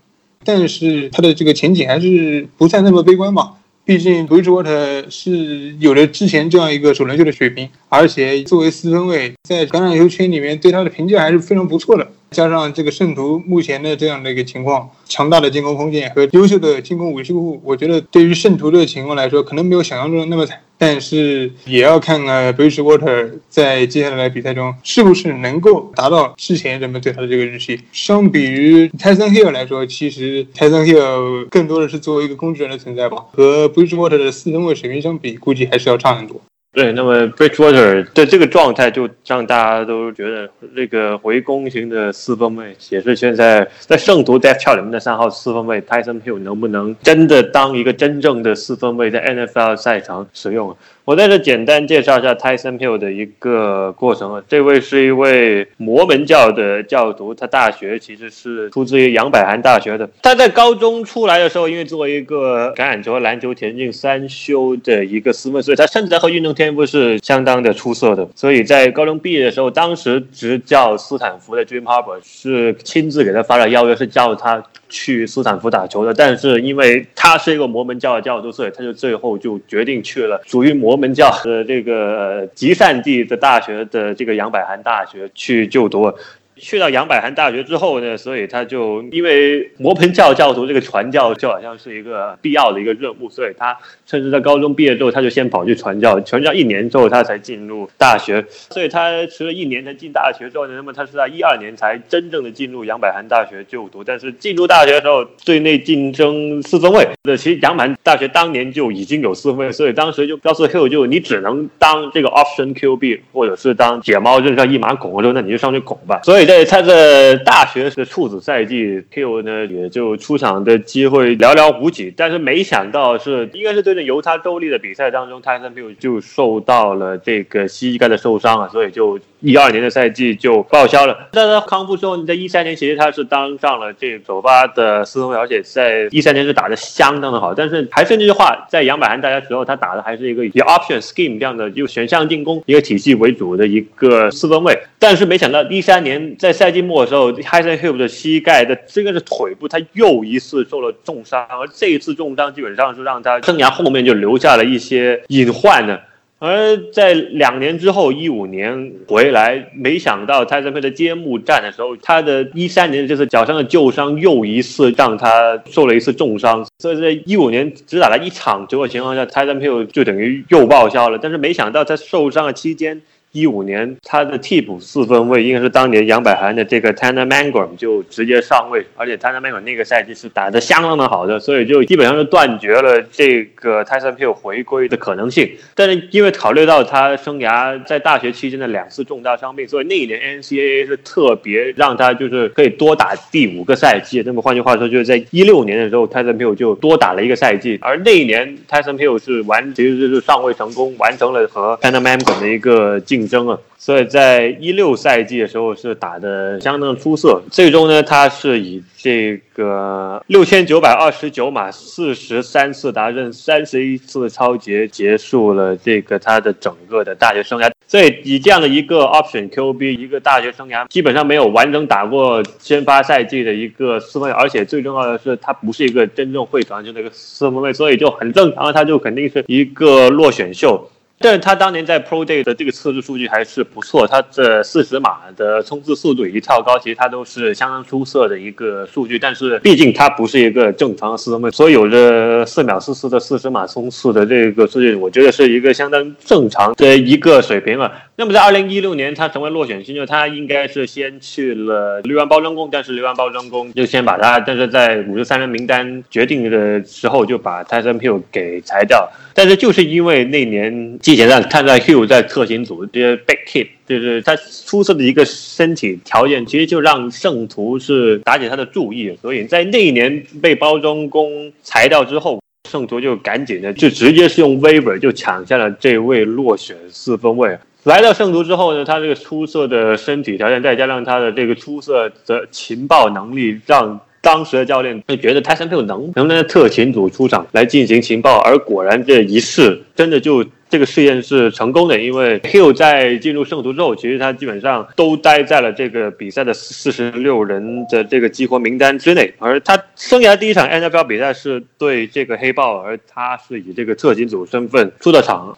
[0.44, 3.54] 但是他的这个前景还是不算那么悲观吧。
[3.87, 12.11] 毕竟 Bridgewater 是有了之前这样一个首轮秀的水平，而且作为四分卫，在橄榄球圈里面对他的评价还是非常不错的。
[12.35, 20.61] 加上这个圣徒目前的这样的一个情况，强大的进攻锋线和优秀的进攻维修库，我觉得对于圣徒的情况来说，可能没有想象中的那么惨。
[20.77, 27.81] 但是也要看看 Bridgewater 在接下来的比赛中是不是能够达到之前人们对他的这个预期。
[27.92, 36.40] 相比于 Tyson Hill 来说，其实 Tyson Hill 更多的是作为一个工具人的存在吧，和 Bridgewater 的四分卫水平相比，估计还是要差很多。
[36.74, 50.76] 对，那么 Bridgewater 的这个状态就让大家都觉得，那个回攻型的四分卫也是现在在圣徒 Death Chart 里面的三号四分卫 Tyson Hill 能不能真的当一个真正的四分卫在 NFL 赛场使用？
[51.07, 54.43] 我在这简单介绍一下 Tyson Hill 的一个过程啊。
[54.49, 60.09] 这位是一位摩门教的教徒，他大学其实是出自于杨百翰大学的。
[60.23, 68.27] 他在高中出来的时候，因为作为一个橄榄球、篮球、田径三修的一个四分，所以他甚至在和运动天赋是相当的出色的。
[68.35, 74.64] 所以在高中毕业的时候，当时执教斯坦福的 Jim Harbaugh 是亲自给他发了邀约，是叫他。
[74.94, 86.14] 去斯坦福打球的，但是因为他是一个摩门教的教徒，所以他就最后就决定去了属于摩门教的这个集散地的大学的这个杨百翰大学去就读。
[86.57, 93.76] 去到杨百翰大学之后呢，所以他就因为摩门教教徒这个传教就好像是一个必要的一个任务，所以他
[94.07, 116.45] 甚至在高中毕业之后，他就先跑去传教，传教一年之后他才进入大学，所以他迟了一年才进大学之后呢，那么他是在一二年才真正的进入杨百翰大学就读，但是进入大学的时候队内竞争四分卫，那其实杨百翰大学当年就已经有四分卫，所以当时就告诉 Hill 就你只能当这个 option QB，或者是当解猫扔上一马拱的时候，那你就上去拱吧，所以。
[116.45, 122.12] 在他的大学的处子赛季，Q 呢也就出场的机会寥寥无几。
[122.14, 129.18] 但是没想到是，应该是对在犹他州立的比赛当中，泰森 Q 就受到了这个膝盖的受伤啊，所以就。
[129.44, 131.28] 一二年的赛季就报销了。
[131.33, 137.52] 在他康复之后，你在一三年其实他是当上了这首发的四分卫，而且在一三年是打的相当的好。
[137.52, 144.74] 但是还是那句话，在杨百翰大家时候，他打的还是一个以 option scheme 这样的就选项进攻一个体系为主的一个四分卫。
[144.98, 155.98] 但是没想到一三年在赛季末的时候 h a s e n Hill 的膝盖的这个是腿部，他又一次受了重伤，而这一次重伤基本上是让他生涯后面就留下了一些隐患呢。
[156.38, 171.18] 而在两年之后，一五年回来，没想到泰森佩的揭幕战的时候，他的一三年这次脚上的旧伤又一次让他受了一次重伤，所以在一五年只打了一场球的情况下，泰森佩就等于又报销了。
[171.18, 173.01] 但是没想到在受伤的期间。
[173.35, 185.51] 一五年，他的替补四分卫应该是当年杨百涵的这个 Tanner Mangrum 就直接上位，而且 Tanner Mangrum 那个赛季是打得相当的好的，所以就基本上是断绝了这个 Tyson Hill 回归的可能性。
[185.75, 194.23] 但是因为考虑到他生涯在大学期间的两次重大伤病，所以那一年 NCAA 是特别让他就是可以多打第五个赛季。
[194.25, 203.23] 那么换句话说，就是在一六年的时候，Tyson Hill 就多打了一个赛季，而那一年 Tyson Hill 是完其实就是上位成功，完成了和 Tanner Mangrum 的一个进。
[203.26, 207.42] 争啊，所以在一六赛季的时候是打的相当出色。
[207.50, 217.70] 最终呢，他是以这个六千九百二十九码、四十三次达阵、三十一次超节结束了这个他的整个的大学生涯。
[217.87, 230.90] 所以以这样的一个 option QB，一个大学生涯基本上没有完整打过先发赛季的一个四分卫，而且最重要的是他不是一个真正会传球的一个四分卫，所以就很正常，他就肯定是一个落选秀。
[231.20, 239.18] 但是他当年在 Pro Day 的这个测试数据还是不错，他这四十码的冲刺速度以及跳高，其实他都是相当出色的一个数据。
[239.18, 247.90] 但是毕竟他不是一个正常四分，所以有着四秒四四的四十码冲刺的这个数据，我觉得是一个相当正常的一个水平了。
[248.16, 259.09] 那么在二零一六年他成为落选新秀，他应该是先去了绿湾包装工，但是绿湾包装工就先把他，但是在五十三人名单决定的时候就把 Tyson Pill 给裁掉。
[259.37, 269.14] 但是就是因为那年季前赛看到 Hill 在特勤组这些 back hit，就是他出色的一个身体条件，其实就让圣徒是打起他的注意。
[269.21, 272.40] 所以在那一年被包装工裁掉之后。
[272.71, 277.57] 圣徒就赶紧的就直接是用 waiver 就抢下了这位落选四分卫。
[277.85, 288.38] 来到圣徒之后呢，他这个出色的身体条件，再加上他的这个出色的情报能力，让当时的教练就觉得泰森·佩能能不能在特勤组出场来进行情报。
[288.38, 299.33] 而果然这一试真的就这个试验是成功的，因为 Hill 在进入圣徒之后，其实他基本上都待在了这个比赛的四十六人的这个激活名单之内。
[299.38, 305.56] 而他生涯第一场 NFL 比赛是对这个黑豹，而他是以这个特勤组身份出的场。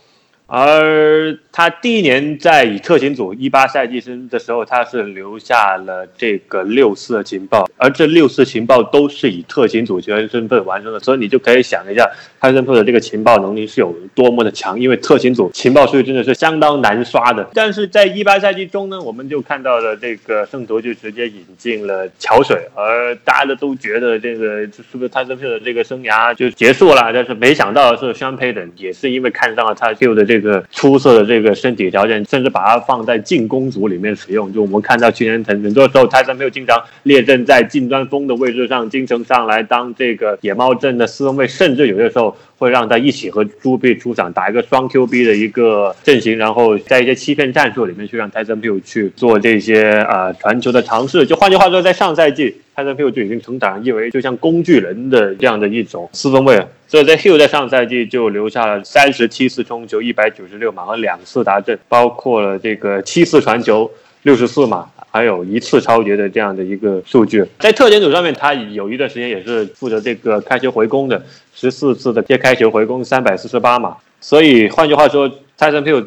[0.48, 12.08] 而他第一年在以特勤组一八赛季生的时候，他是留下了这个六次的情报，而这六次情报都是以特勤组球员身份完成的，所以你就可以想一下，
[12.40, 17.44] 泰森特的这个情报能力是有多么的强，因为特勤组情报数据真的是相当难刷的。
[17.52, 27.10] 但是在一八赛季中呢，我们就看到了这个圣徒就直接引进了桥水，而大家都觉得这个是不是泰森特的这个生涯就结束了？
[27.12, 30.35] 但是没想到的是 Sean Payton 也是因为看上了他 Q 的这。
[30.36, 34.52] 这个出色的这个身体条件，甚至把它放在进攻组里面使用。
[34.52, 51.26] 就我们看到去年很很多时候，泰森没有经常列阵在近端锋的位置上，经常上来当这个野猫阵的四分卫，甚至有些时候会让他一起和朱碧出场，打一个双 QB 的一个阵型，然后在一些欺骗战术里面去让泰森没有去做这些啊传球的尝试。
[51.26, 56.64] 就换句话说，在上赛季，泰森 Hill 就已经成长为就像工具人的这样的一种四分卫。
[56.88, 63.90] 所以在 Hill 在上赛季就留下了三十七次冲球，一百九十六码和两次达阵，包括了这个七次传球，
[64.22, 67.44] 六十四码，还有一次超节的这样的一个数据。
[67.58, 71.20] 在特点组上面，他有一段时间也是负责这个开球回攻的，
[71.56, 73.96] 十四次的接开球回攻，三百四十八码。
[74.20, 75.28] 所以换句话说
[75.58, 76.06] ，Tyson Hill。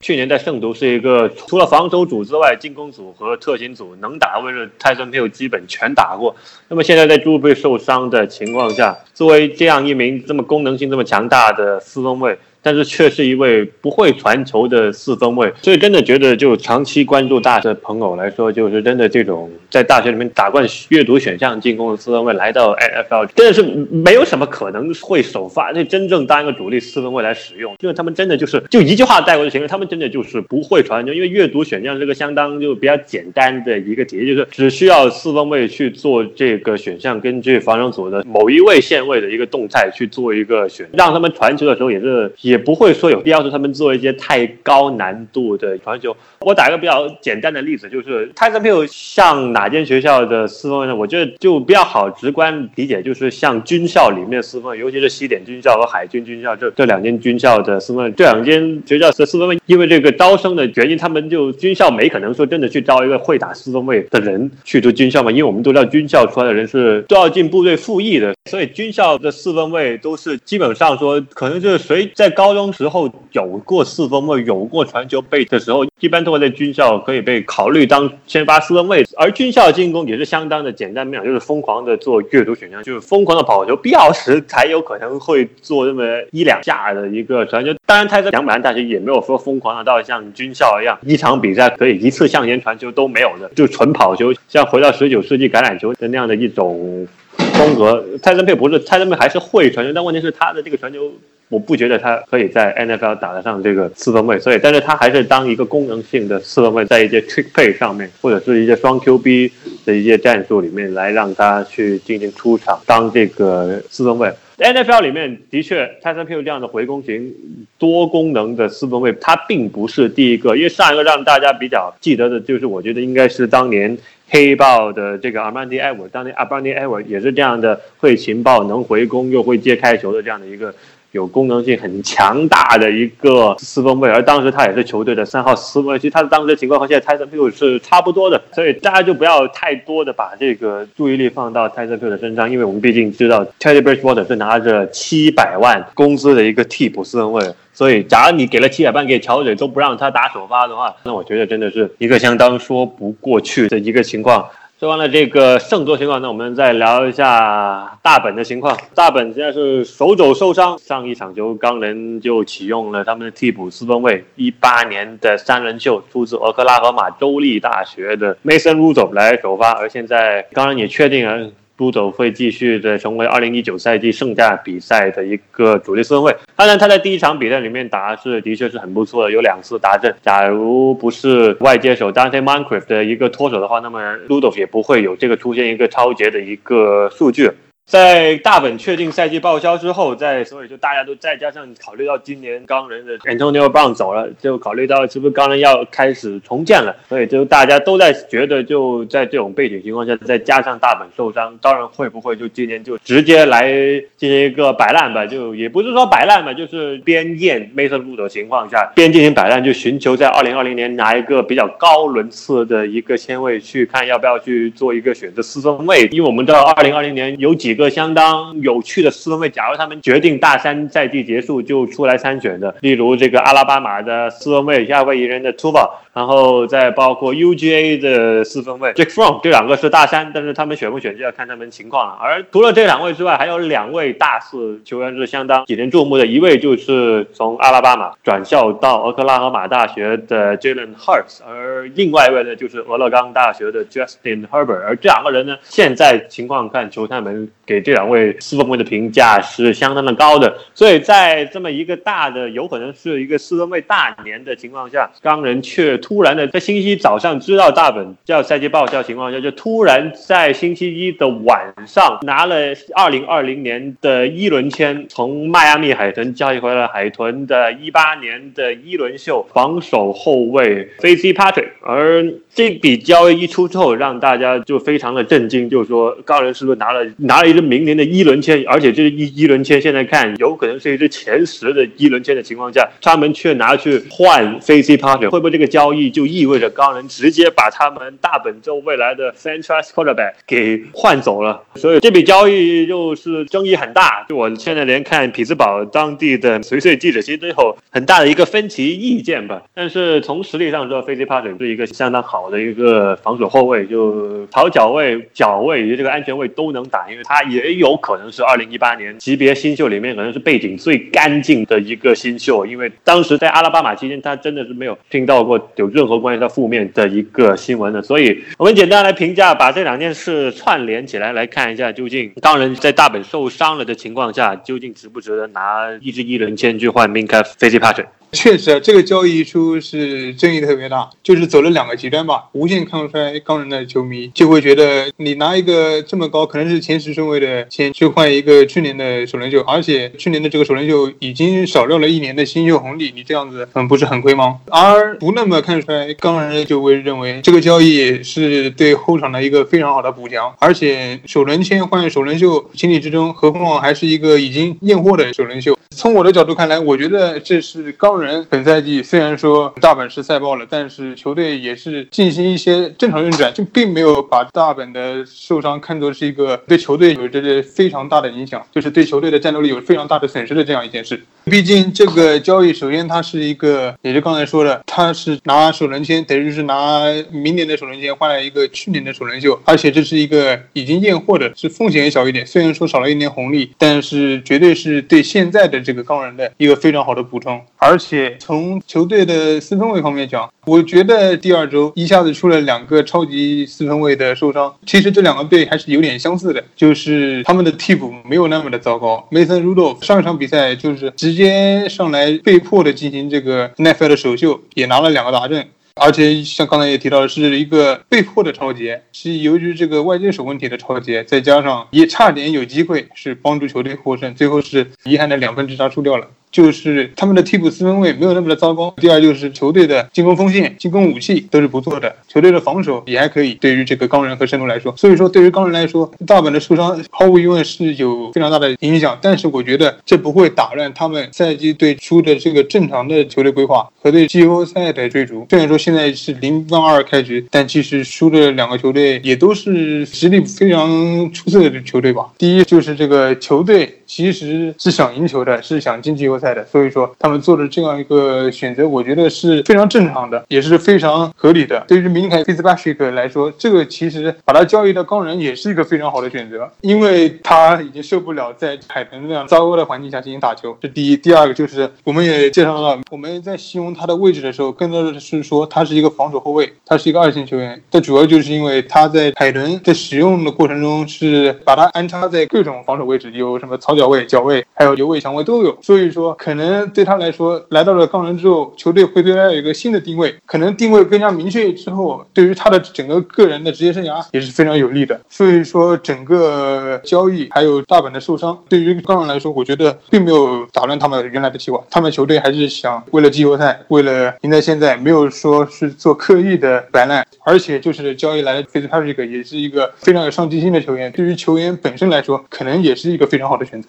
[0.00, 6.36] 去年在圣徒是一个除了防守组之外，进攻组和特勤组能打位置，泰森没有基本全打过。
[6.68, 12.38] 那么现在在朱贝受伤的情况下，作为这样一名这么功能性这么强大的四中卫。
[12.66, 42.55] 但是却是一位不会传球的四分卫，所以真的觉得就长期关注大学的朋友来说，就是真的这种在大学里面打惯阅读选项进攻的四分卫来到 NFL，真的是没有什么可能会首发，那真正当一个主力四分卫来使用，因为他们真的就是就一句话带过就行了，他们真的就是不会传球，因为阅读选项这个相当就比较简单的一个体系，就是只需要四分卫去做这个选项，根据防守组的某一位线位的一个动态去做一个选，让他们传球的时候也是也。
[42.56, 46.16] 也不会说有必要说他们做一些太高难度的传球。
[46.40, 50.96] 我打一个比较简单的例子，就是泰森没有像哪间学校的四分卫呢？
[50.96, 72.45] 我觉得就比较好直观理解，就是像军校里面四分卫，尤其是西点军校和海军军校这这两间军校的四分卫，这两间学校的四分卫，因为这个招生的原因，他们就军校没可能说真的去招一个会打四分卫的人去读军校嘛，因为我们都知道军校出来的人是都要进部队服役的，所以军校的四分卫都是基本上说可能就是谁在高。
[72.46, 79.04] 高中时候有过四分卫，有过传球背的时候，一般都会在军校可以被考虑当先发四分卫。
[79.16, 87.74] 而军校进攻也是相当的简单明了，就是疯狂的做阅读选项，就是疯狂的跑球，必要时才有可能会做那么一两下的一个传球。
[87.84, 97.08] 当然，他在两百大学也没有说疯狂的到像军校一样，一场比赛可以一次向前传球都没有的，就纯跑球，像回到十九世纪橄榄球的那样的一种
[97.54, 98.04] 风格。
[98.22, 101.10] 泰森佩不是泰森佩还是会传球，但问题是他的这个传球。
[101.48, 109.52] 我不觉得他可以在 NFL 打得上这个四分卫，所以，但是他还是当一个功能性的四分卫，在一些 trick play 上面，或者是一些双 QB
[109.84, 114.32] 的一些战术里面来让他去进行出场当这个四分卫。
[114.58, 117.32] NFL 里面的确，Tyson Hill 这样的回攻型
[117.78, 123.96] 多功能的四分卫，他并不是第一个，因为上一个让大家比较记得的就是，我觉得应该是当年
[124.30, 127.10] 黑豹的这个 Armani e d w a r d 当年 Armani e d w a r d
[127.10, 130.74] 也是这样的，会情报、能回攻又会接开球的这样的一个。
[131.16, 135.98] 有功能性很强大的一个四分卫，而当时他也是球队的三号四分卫。
[135.98, 154.46] 其实他的当时的情况和现在泰森 Hill 是差不多的，所以大家就不要太多的把这个注意力放到泰森 Hill 的身上，因为我们毕竟知道 Teddy Bridgewater 是拿着七百万工资的一个替补四分卫，所以假如你给了七百万给乔水都不让他打首发的话，那我觉得真的是一个相当说不过去的一个情况。
[154.78, 158.76] 说完了这个圣多情况，那我们再聊一下大本的情况。
[158.94, 171.50] 大本现在是手肘受伤，上一场球钢人就启用了他们的替补四分卫，一八年的三人秀，出自俄克拉荷马州立大学的 Mason Rudolph 来首发，而现在钢人也确定了。
[171.76, 176.36] 都走会继续的成为二零一九赛季剩下比赛的一个主力四分卫。
[176.54, 180.14] 当然，他在第一场比赛里面打是的确是很不错的，有两次达阵。
[180.22, 187.50] 假如不是外接手 Dante Moncrief 的一个脱手的话，那么 Rudolph 也不会有这个出现一个超节的一个数据。
[187.86, 203.70] 在大本确定赛季报销之后，在所以就大家都再加上考虑到今年钢人的 Antonio Brown 走了，就考虑到是不是钢人要开始重建了，所以就大家都在觉得就在这种背景情况下，再加上大本受伤，当然会不会就今年就直接来
[204.16, 205.24] 进行一个摆烂吧？
[205.24, 217.75] 就也不是说摆烂吧，就是边验 Mason 路的情况下边进行摆烂，就寻求在二零二零年拿一个比较高轮次的一个签位，去看要不要去做一个选择四分位，因为我们知道二零二零年有几。
[217.76, 232.14] 一个相当有趣的四分卫，假如他们决定大三赛季结束就出来参选的，例如这个阿拉巴马的四分卫夏威夷人的 Tuva，然后再包括 UGA 的四分卫 Jack From，这两个是大三，但是他们选不选就要看他们情况了。
[232.18, 247.50] 而除了这两位之外，还有两位大四球员是相当引人注目的，一位就是从阿拉巴马转校到俄克拉荷马大学的 Jalen Hurts，而另外一位呢就是俄勒冈大学的 Justin Herbert，而这两个人呢，现在情况看，球探们。
[247.66, 262.56] 给这两位四分卫的评价是相当的高的，所以在这么一个大的有可能是一个四分卫大年的情况下，钢人却突然的在星期一早上知道大本叫赛季报销情况下，就突然在星期一的晚上拿了
[262.94, 277.55] 二零二零年的一轮签，从迈阿密海豚交易回来海豚的一八年的一轮秀防守后卫 Facey Patrick，而这笔交易一出之后，让大家就非常的震惊，就是说钢人是不是拿了拿了一。
[277.56, 291.62] 是明年的一轮签，而且这是一一轮签现在看有可能是一支前十的一轮签的情况下，他们却拿去换 Facey Parker，会不会这个交易就意味着钢人直接把他们大本周未来的 Franchise Quarterback 给换走了？
[291.76, 294.26] 所以这笔交易就是争议很大。
[294.28, 299.62] 就我现在连看匹兹堡当地的随随记者其实都有很大的一个分歧意见吧。
[299.72, 307.45] 但是从实力上说，Facey Parker 是一个相当好的一个防守后卫，就跑脚位、脚位以及这个安全位都能打，因为他。
[307.50, 318.02] 也有可能是二零一八年级别新秀里面可能是背景最干净的一个新秀，因为当时在阿拉巴马期间，他真的是没有听到过有任何关于他负面的一个新闻的。
[318.02, 332.44] 所以，我们简单来评价，把这两件事串联起来来看一下，究竟当然在大本受伤了的情况下，究竟值不值得拿一支一轮签去换 Minka f i z p a t r i c 确实，这个交易一出是争议特别大，就是走了两个极端吧。
[332.52, 344.58] 无限看不出来，钢人的球迷就会觉得你拿一个这么高，可能是前十顺位的签去换一个去年的首轮秀，而且去年的这个首轮秀已经少掉了一年的新秀红利，你这样子嗯不是很亏吗？
[344.66, 355.76] 而不那么看出来，钢人就会认为这个交易是对后场的一个非常好的补强，而且首轮签换首轮秀情理之中，何况还是一个已经验货的首轮秀。
[355.90, 371.20] 从我的角度看来，我觉得这是钢人本赛季虽然说大本是赛爆了，但是球队也是进行一些正常运转，就并没有把大本的受伤看作是一个对球队有着非常大的影响，就是对球队的战斗力有非常大的损失的这样一件事。
[371.44, 382.44] 毕竟这个交易，首先它是一个，也是刚才说的，它是拿首轮签，等于是拿明年的首轮签换来一个去年的首轮秀，而且这是一个已经验货的，是风险也小一点。
[382.44, 387.60] 虽然说少了一年红利，但是绝对是对现在的这个钢人的一个非常好的补充。
[387.76, 399.26] 而且且从球队的四分卫方面讲，我觉得第二周一下子出了两个超级四分卫的受伤，其实这两个队还是有点相似的，就是他们的替补没有那么的糟糕。
[399.32, 405.66] Mason Rudolph 上一场比赛就是直接上来被迫的进行这个 NFL 的首秀，也拿了两个达阵。
[405.98, 416.28] 而且像刚才也提到的是一个被迫的超节，是由于这个外接手问题的超节，再加上也差点有机会是帮助球队获胜，最后是遗憾的两分之差输掉了。
[416.56, 418.94] 就是他们的替补四分卫没有那么的糟糕。
[418.96, 423.52] 第二就是球队的进攻锋线、进攻武器都是不错的，球队的防守也还可以。
[423.56, 429.18] 对于这个钢人和深度来说，所以说对于钢人来说，大本的受伤毫无疑问是有非常大的影响。
[429.20, 435.46] 但是我觉得这不会打乱他们赛季对出的这个正常的球队规划和对季后赛的追逐。
[435.50, 442.26] 虽然说现在是零杠二开局，但其实输的两个球队也都是实力非常出色的球队吧。
[442.38, 446.45] 第一就是这个球队其实是想赢球的，是想进季后赛。
[446.54, 451.84] 的，所以说他们做的这样一个选择，我觉得是非常正常的，也是非常合理的。
[451.86, 460.76] 对于明凯·费兹巴什克来说，这个其实把他交易到钢人也是一个非常好的选择，因为他已经受不了在海豚那样糟糕的环境下进行打球。
[460.80, 467.80] 这第一，第二个就是我们也介绍了，我们在形容他的位置的时候，更多的是说他是一个防守后卫，他是一个二线球员。
[467.90, 475.76] 这主要就是因为他在海豚在使用的过程中是把他安插在各种防守位置，有什么草脚位、脚位，还有留位、墙位都有。
[475.82, 476.35] 所以说。
[476.38, 485.20] 可能对他来说，来到了钢人之后，球队会对他有一个新的定位，可能定位更加明确之后，对于他的整个个人的职业生涯也是非常有利的。
[485.28, 491.82] 所以说，整个交易还有大本的受伤，对于钢人来说，我觉得并没有打乱他们原来的计划。
[491.90, 497.26] 他们球队还是想为了季后赛，为了赢在现在，没有说是做刻意的摆烂。
[497.44, 503.88] 而且就是交易来的菲兹帕瑞克也是一个非常有上进心的球员，对于球员本身来说，可能也是一个非常好的选择。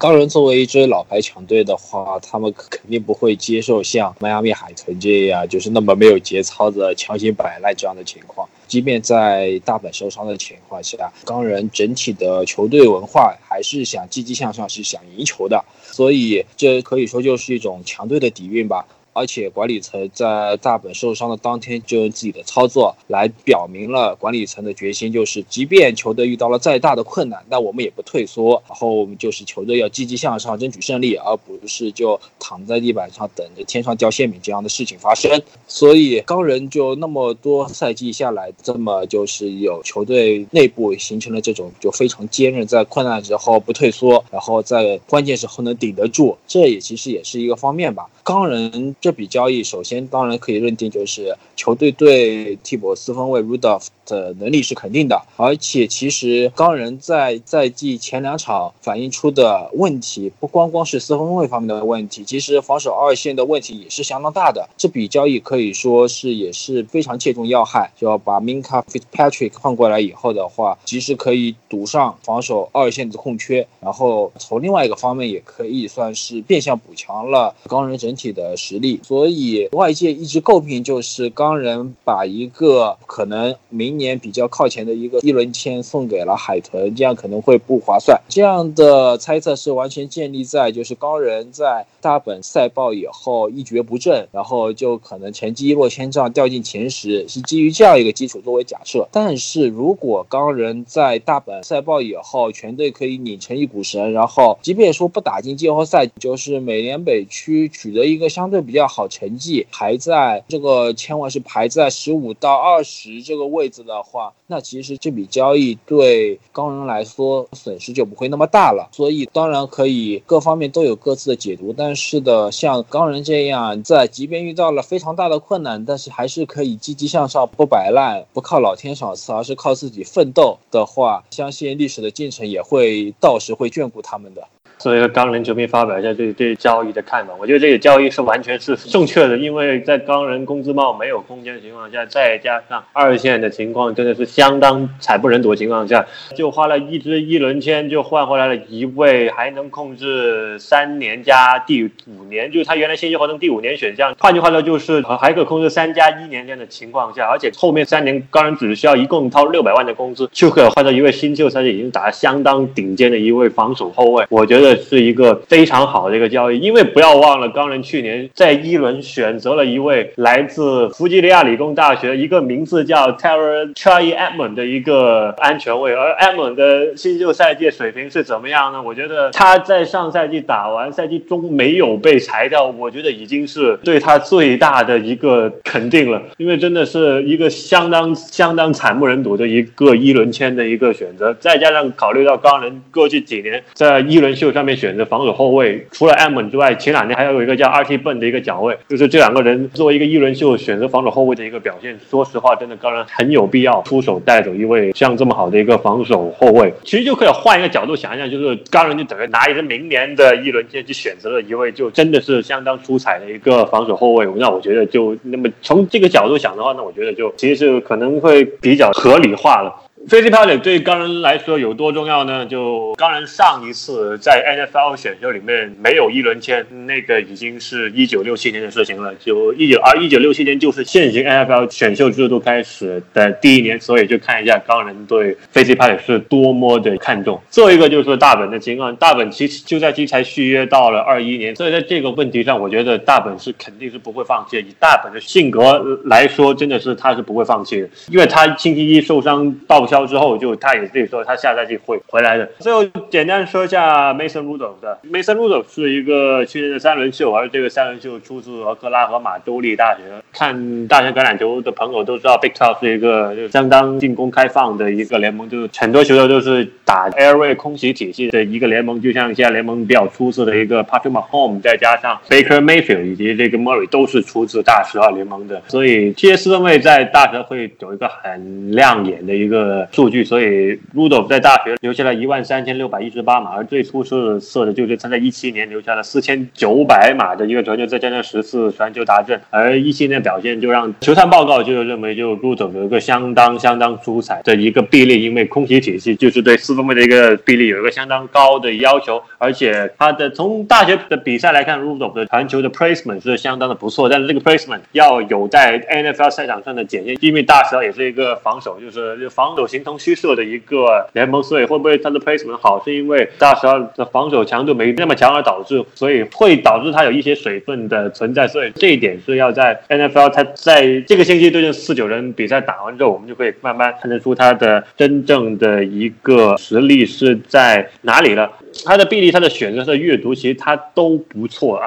[0.00, 8.48] 钢人作为一支老牌强队的话，他们肯定不会接受像迈阿密海豚这样就是那么没有节操的强行摆烂这样的情况。
[8.66, 15.62] 即便在大本受伤的情况下，钢人整体的球队文化还是想积极向上，是想赢球的。
[15.82, 18.86] 所以这可以说就是一种强队的底蕴吧。
[19.12, 28.62] 而且管理层在大本受伤的当天就用自己的操作来表明了管理层的决心，就是即便球队遇到了再大的困难，那我们也不退缩。
[28.68, 35.42] 然后我们就是球队要积极向上，争取胜利，而不是就躺在地板上等着天上掉馅饼这样的事情发生。
[35.66, 48.08] 所以高人就那么多赛季下来，这么就是有球队内部形成了这种就非常坚韧，在困难之后不退缩，然后在关键时候能顶得住，这也其实也是一个方面吧。
[48.30, 64.68] 钢人这笔交易，首先当然可以认定就是球队对替补四分卫 Rudolph 的能力是肯定的，而且其实钢人在赛季前两场反映出的问题，不光光是四分卫方面的问题，其实防守二线的问题也是相当大的。
[64.76, 78.14] 这笔交易可以说是也是非常切中要害，就要把 Minka Fitzpatrick 换过来以后的话，其实可以堵上防守二线的空缺，然后从另外一个方面也可以算是变相补强了钢人整。
[78.19, 88.20] 体体的实力，所以外界一直诟病，就是钢人把一个可能明年比较靠前的一个一轮签送给了海豚，这样可能会不划算。
[88.28, 99.08] 这样的猜测是完全建立在就是钢人在大本赛爆以后一蹶不振，然后就可能成绩一落千丈，掉进前十，是基于这样一个基础作为假设。
[99.10, 107.99] 但是如果钢人在大本赛爆以后，全队可以拧成一股绳，然后即便说不打进季后赛，就是美联北区取得。
[108.00, 118.88] 得一个相对比较好成绩，排在这个千万是排在十五到二十这个位置的话，那其实这笔交易对钢人来说损失就不会那么大了。
[118.92, 134.48] 所以当然可以各方面都有各自的解读，但是的像钢人这样，在即便遇到了非常大的困难，但是还是可以积极向上，不摆烂，不靠老天赏赐，而是靠自己奋斗的话，相信历史的进程也会到时会眷顾他们的。
[134.80, 137.34] 作为一个钢人球迷，发表一下对对交易的看法。
[137.38, 154.14] 我觉得这个交易是完全是正确的，因为在钢人工资帽没有空间的情况下，再加上二线的情况真的是相当惨不忍睹的情况下，就花了一支一轮签就换回来了一位还能控制三年加第五年，就是他原来信息合同第五年选项。
[154.18, 164.24] 换句话说，就是还可控制三加一年这样的情况下，而且后面三年钢人只需要一共掏六百万的工资，就可以换到一位新秀赛季已经打相当顶尖的一位防守后卫。
[164.30, 164.69] 我觉得。
[164.70, 178.80] 这是一个非常好的一个交易，因为不要忘了，钢人去年在一轮选择了一位来自弗吉尼亚理工大学一个名字叫 Terry Charlie Edmond 的一个安全卫，而 Edmond 的新秀赛季水平是怎么样呢？
[178.80, 194.59] 我觉得他在上赛季打完赛季中没有被裁掉，我觉得已经是对他最大的一个肯定了，因为真的是一个相当相当惨不忍睹的一个一轮签的一个选择，再加上考虑到钢人过去几年在一轮秀上。
[194.60, 201.98] 上面选择防守后卫，除了艾蒙之外，前两年还有一个叫 RT 笨的一个脚位，就是这两个人作为一个一轮秀选择防守后卫的一个表现。
[202.10, 206.70] 说实话，真的高人很有必要出手带走一位像这么好的一个防守后卫。
[206.84, 214.26] 其实就可以换一个角度想一想，就是高人就等于拿一个明年的一轮签去选择了一位，就真的是相当出彩的一个防守后卫。
[214.36, 219.74] 那我觉得就那么从这个角度想的话，那我觉得就其实是可能会比较合理化了。
[220.08, 222.46] 飞机 pilot 对钢人来说有多重要呢？
[222.46, 229.14] 就钢人上一次在 NFL 选秀里面没有一轮签，那个已经是一九六七年的事情了。
[229.16, 237.38] 就一九而一九六七年就是现行 NFL 选秀制度开始的第一年，所以就看一下钢人对飞机票是多么的看重。
[237.50, 244.58] 最后一个就是大本的情况，大本其实就在其才续约到了二一年，所以在这个问题上，我觉得大本是肯定是不会放弃。
[244.58, 249.89] 以大本的性格来说，真的是他是不会放弃的，因为他星期一受伤到。
[249.90, 252.48] 销之后，就他也自己说他下赛季会回来的。
[252.60, 260.02] 最后简单说一下 Mason Rudolph 的，Mason Rudolph 是一个去年的三轮秀，而这个三轮秀出自俄克拉荷马州立大学。
[260.32, 280.24] 看大学橄榄球的朋友都知道，Big 12是一个就相当进攻开放的一个联盟，就是很多球队都是打 Airway 空袭体系的一个联盟，就像现在联盟比较出色的一个 Patrick Mahomes，再加上 Baker Mayfield 以及这个 Murray 都是出自大十二联盟的，所以这些四分卫在大学会有一个很亮眼的一个数据。
[280.24, 328.50] 所以 Rudolph 在大学留下了一万三千六百一十八码，而最出色的就是他在一七年留下了四千九百码的一个传球，再加上十次传球达阵，而一七年表现就让球探报告就认为就 Rudolph 有一个相当相当出彩的一个臂力，因为空袭体系就是对四分卫的一个臂力有一个相当高的要求，而且他的从大学的比赛来看，Rudolph 的传球的 placement 是相当的不错，但是这个 placement 要有在 NFL 赛场上的检验，因为大学也是一个防守就是防守形同虚设的一个联盟，所以会不会他的 placement 好，是因为大学的防守强度没那么强而导致，所以会导致他有一些水分的存在，所以这一点是要在 NFL 他在这个星期对阵四九人比赛打完之后，我们就可以慢慢看得出他的真正的一个实力是在哪里了。
[328.84, 331.86] 他的臂力、他的选择、他的阅读，其实他都不错啊。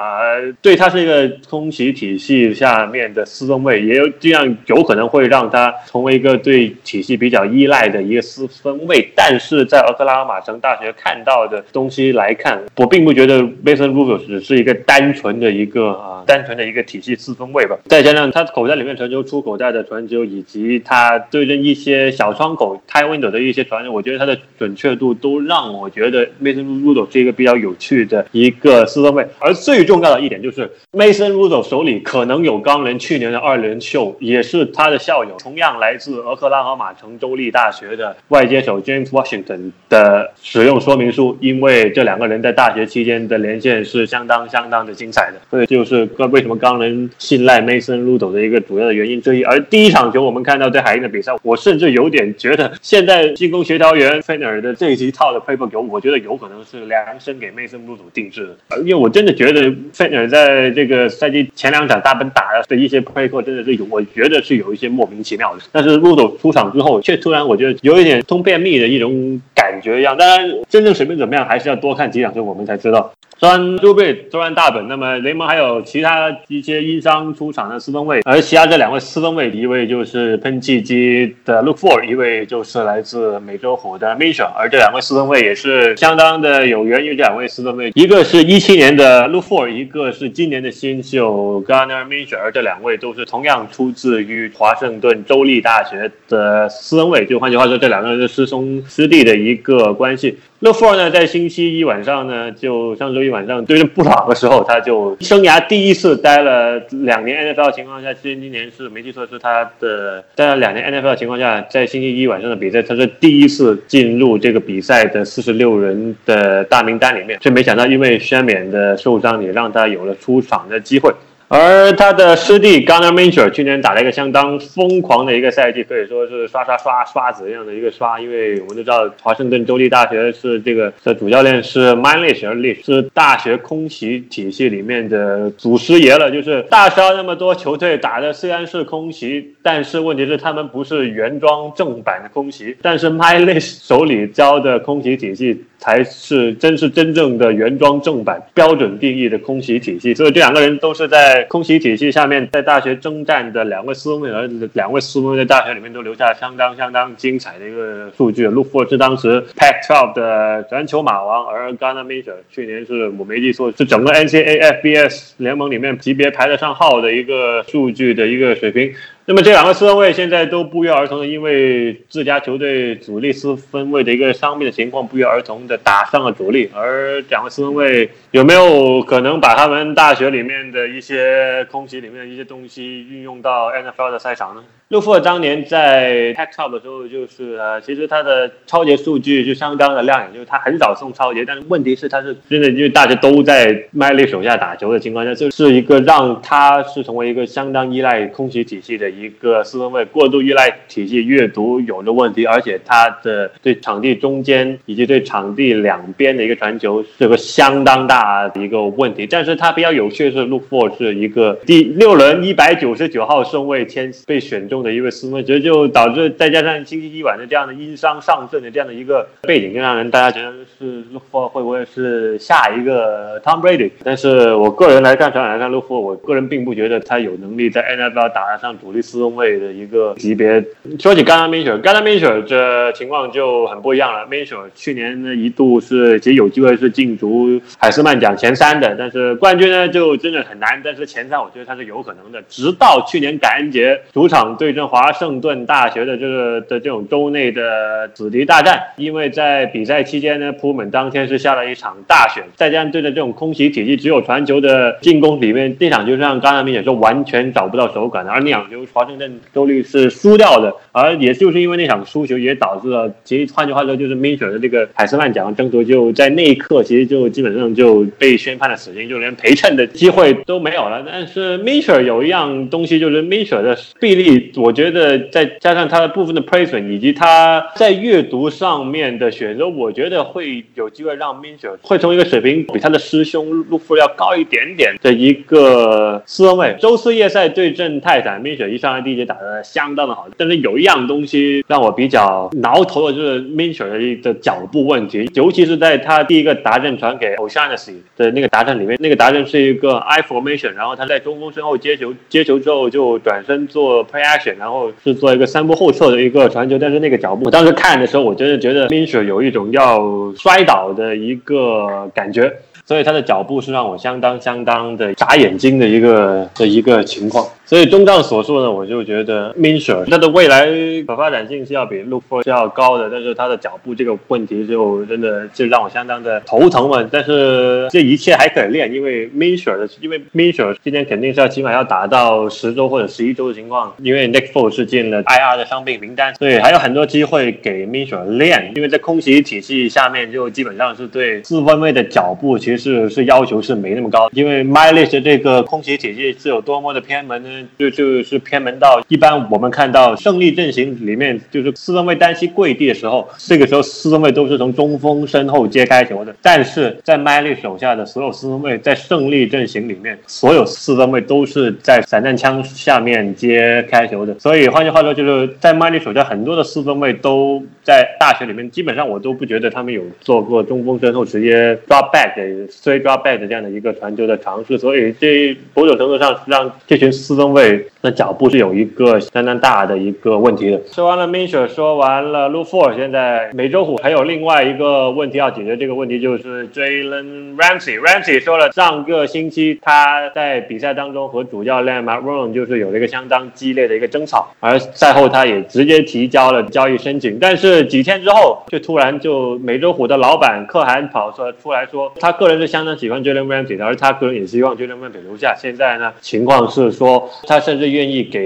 [0.61, 9.09] 对他是一个空袭体系下面的四分卫，也有这样有可能会让他成为一个对体系比较依赖的一个四分卫。
[9.15, 17.77] 但是在俄克拉荷马城大学看到的东西来看，我并不觉得 Mason Rudolph 只是一个单纯的一个啊，单纯的一个体系四分卫吧。
[17.85, 26.82] 再加上他口袋里面传球、出口袋的传球，以及他对阵一些小窗口、开 window 的一些传球，我觉得他的准确度都让我觉得 Mason。
[26.83, 49.43] Rudo 是一个比较有趣的一个四分卫，而最重要的一点就是 Mason Rudol 手里可能有钢人去年的二轮秀，也是他的校友，同样来自俄克拉荷马城州立大学的外接手 James Washington 的使用说明书，因为这两个人在大学期间的连线是相当相当的精彩的，所以就是为什么钢人信赖 Mason Rudol 的一个主要的原因之一。
[49.43, 56.83] 而第一场球我们看到对海鹰的比赛，我甚至有点觉得现在进攻协调员 f e n e r 的这一套的 paper 球，我觉得有可能是。
[56.93, 65.61] 量身给梅森入主定制的，因为我真的觉得费尔在这个赛季前两场大本打的一些 play 真的是有，我觉得是有一些莫名其妙的。
[65.71, 70.15] 但是入主出场之后，却突然我觉得有一点通便秘的一种感觉一样。
[70.17, 73.11] 当然，真正水平怎么样，还是要多看几场球我们才知道。
[73.39, 100.37] 虽然都被突然大本，那么联盟还有其他一些因伤出场的四分卫，而其他这两位四分卫，一位就是喷气机的 Look For，一位就是来自美洲虎的 Misha，而这两位四分卫也是相当的有缘，因这两位四分卫，一个是一七年的 Look For，一个是今年的新秀 Garner Misha，而这两位都是同样出自于华盛顿州立大学的四分卫，就换句话说，这两个人是师兄师弟的一个关系。
[100.59, 121.09] Look For 呢，在星期一晚上呢，就上周一晚上对阵布朗的时候，他就生涯第一次待了两年 NFL 情况下，今今年是没记错是他的待了两年 NFL 情况下，在星期一晚上的比赛，他是第一次进入这个比赛的四十六人的呃大名单里面，却没想到因为宣冕的受伤，也让他有了出场的机会。
[121.49, 128.19] 而他的师弟 Gunner m a n g e r 去年打了一个相当疯狂的一个赛季，可以说是刷刷刷刷子一样的一个刷。
[128.19, 136.31] 因为我们都知道华盛顿州立大学是这个的主教练是 Mylish，而 Lish 是大学空袭体系里面的祖师爷了。
[136.31, 142.75] 就是大杀那么多球队打的虽然是空袭，但是问题是他们不是原装正版的空袭。
[142.81, 150.13] 但是 Mylish 手里教的空袭体系才是真是真正的原装正版标准定义的空袭体系。
[150.13, 151.43] 所以这两个人都是在。
[151.49, 158.47] 空袭体系下面，在大学征战的两位斯文儿子，两位斯文在大学里面都留下相当相当精彩的一个数据。
[158.47, 168.93] Look For 是当时 Pac-12 的传球马王，而 Gunnar Major 去年是我没记错，是整个 NCAA FBS 联盟里面级别排得上号的一个数据的一个水平。
[169.25, 176.69] 那么这两个四分卫现在都不约而同的，因为自家球队主力四分卫的一个伤病的情况，不约而同的打上了主力。
[176.75, 184.63] 而两个四分卫有没有可能把他们大学里面的一些空袭里面的一些东西运用到 NFL 的赛场呢？
[184.93, 209.25] 路夫当年在 Tech Top 的时候，就是呃，其实他的超节数据就相当的亮眼，就是他很少送超节，但是问题是他是真的，因为大家都在麦利手下打球的情况下，就是一个让他是成为一个相当依赖空袭体系的一个四分卫，过度依赖体系阅读有的问题，而且他的对场地中间以及对场地两边的一个传球是个相当大的一个问题。
[209.25, 214.82] 但是他比较有趣的是，路夫是一个第六轮一百九十九号顺位签被选中。
[214.83, 223.91] 的一位四分卫，其实就导致再加上星期一晚的这样的因伤上阵的这样的一个背景，就让人大家觉得是路夫会不会是下一个 Tom Brady？
[224.03, 230.63] 但是我个人来看，场来看路夫，我个人并不觉得他有能力在 NFL 打上主力四分卫的一个级别。
[230.99, 234.27] 说起 g a r n e r Minshew，Gardner Minshew 这情况就很不一样了。
[234.29, 240.81] Minshew 去年呢一度是其实有机会是进足海斯曼奖前三的，但是冠军呢就真的很难。
[240.83, 242.41] 但是前三我觉得他是有可能的。
[242.49, 258.25] 直到去年感恩节主场对华盛顿大学的这个的这种周内的子弟大战，因为在比赛期间呢，普本当天是下了一场大雪，再加上对着这种空袭体系只有传球的进攻里面，那场就像刚才明姐说，完全找不到手感。
[258.27, 271.03] 而那场球华盛顿州立是输掉的，而也就是因为那场输球，也导致了其实换句话说，就是 MINS 的这个海斯曼奖争夺就在那一刻其实就基本上就被宣判了死刑，就连陪衬的机会都没有了。
[271.05, 286.75] 但是 MINS 有一样东西就是 MINS 的臂力，我觉得再加上他的部分的 placement 以及他在阅读上面的选择，我觉得会有机会让 Minshew 会从一个水平比他的师兄路夫要高一点点的一个四分卫。
[286.79, 310.01] 周四夜赛对阵泰坦，Minshew 一上来第一节打得相当的好，但是有一样东西让我比较挠头的就是 Minshew 的的脚步问题，尤其是在他第一个达阵传给 O'Shaughnessy 的那个达阵里面，那个达阵是一个 I formation，然后他在中锋身后接球，接球之后就转身做 play action，然后是做一个三步后撤的一个传球，但是那个脚步，我当时看的时候，我真的觉得 Minshew 有一种要
[310.37, 312.53] 摔倒的一个感觉。
[312.85, 317.47] 所以他的脚步是让我相当相当的眨眼睛的一个的一个情况。
[317.65, 320.67] 所以综上所述呢，我就觉得 Minshew 他的未来
[321.07, 327.07] 可发展性是要比 Look For 要高的，但是他的脚步这个问题就真的就让我相当的头疼嘛。
[327.09, 338.73] 但是这一切还可以练，因为 Minshew 的，因为 Minshew 今天肯定是要起码要打到十周或者十一周的情况，因为 Nick Foles 是进了 IR 的伤病名单，所以还有很多机会给 Minshew 练。
[338.75, 347.49] 因为在空袭体系下面，就基本上是对四分位的脚步其实是要求是没那么高，因为 Mileage 这个空袭体系是有多么的偏门呢？
[347.77, 356.35] 就就是偏门到一般我们看到胜利阵型里面，就是四分卫单膝跪地的时候，这个时候四分卫都是从中锋身后接开球的。
[356.41, 364.37] 但是在麦利手下的所有四分卫，在胜利阵型里面，所有四分卫都是在散弹枪下面接开球的。
[364.39, 372.33] 所以换句话说，就是在麦利手下很多的四分卫都在大学里面，基本上我都不觉得他们有做过中锋身后直接 drop back、
[372.69, 374.77] straight drop back 这样的一个传球的尝试。
[374.77, 377.89] 所以这某种程度上让这群四分卫。
[378.05, 380.77] 那脚步是有一个相当大的一个问题的。
[380.91, 387.97] 说完了 minshe 说完了 l u f o r 现在美洲虎还有另外一个问题要解决，这个问题就是 Jalen Ramsey。
[387.97, 397.39] Ramsey 说了，上个星期他在比赛当中和主教练 m a r o n 就是有了一个相当激烈的一个争吵，而赛后他也直接提交了交易申请。
[397.39, 405.55] 但是几天之后，就突然就美洲虎的老板可汗跑出出来说，他个人是相当喜欢 Jalen Ramsey 的，而他个人也希望 Jalen Ramsey 留下。
[405.57, 407.92] 现在呢，情况是说他甚至。
[407.93, 408.39] 愿意给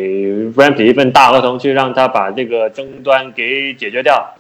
[0.51, 4.35] Ramsey 一份大合同，去让他把这个争端给解决掉。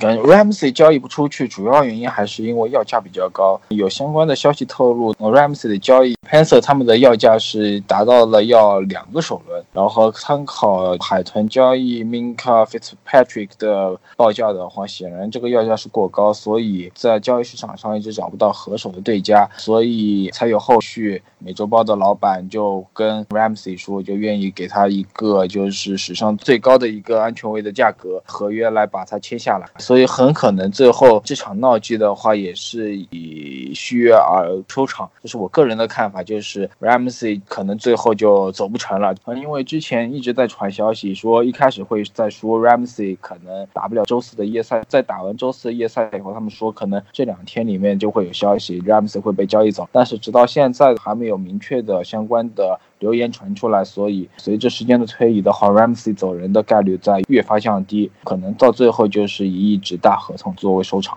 [0.00, 3.60] 感觉 Ramsey 交易不出去，主要原因还是因为要价比较高。
[3.68, 9.62] 有相关的消息透露，Ramsey 的交易 p a n s e r 他们的要价是达到了要两个首轮。
[9.74, 21.22] 然后参考海豚交易 Minka Fitzpatrick 的报价的话，显然这个要价是过高，所以在交易市场上一直找不到合手的对家，所以才有后续。
[21.44, 29.66] 美洲豹的老板就跟 Ramsey 说，就愿意给他一个就是史上最高的一个安全位的价格合约来把他签下来。
[29.78, 35.10] 所以很可能最后这场闹剧的话，也是以续约而收场。
[35.22, 39.14] 这是我个人的看法，就是 Ramsey 可能最后就走不成了。
[39.36, 49.88] 因为之前一直在传消息说，一开始会在说 Ramsey 可能打不了周四的夜赛，在打完周四的夜赛以后，他们说可能这两天里面就会有消息，Ramsey 会被交易走。
[49.90, 61.16] 但是直到现在还没有有明确的相关的留言传出来，所以随着时间的推移的话，Ramsey 走人的概率在越发降低，可能到最后就是以一纸大合同作为收场。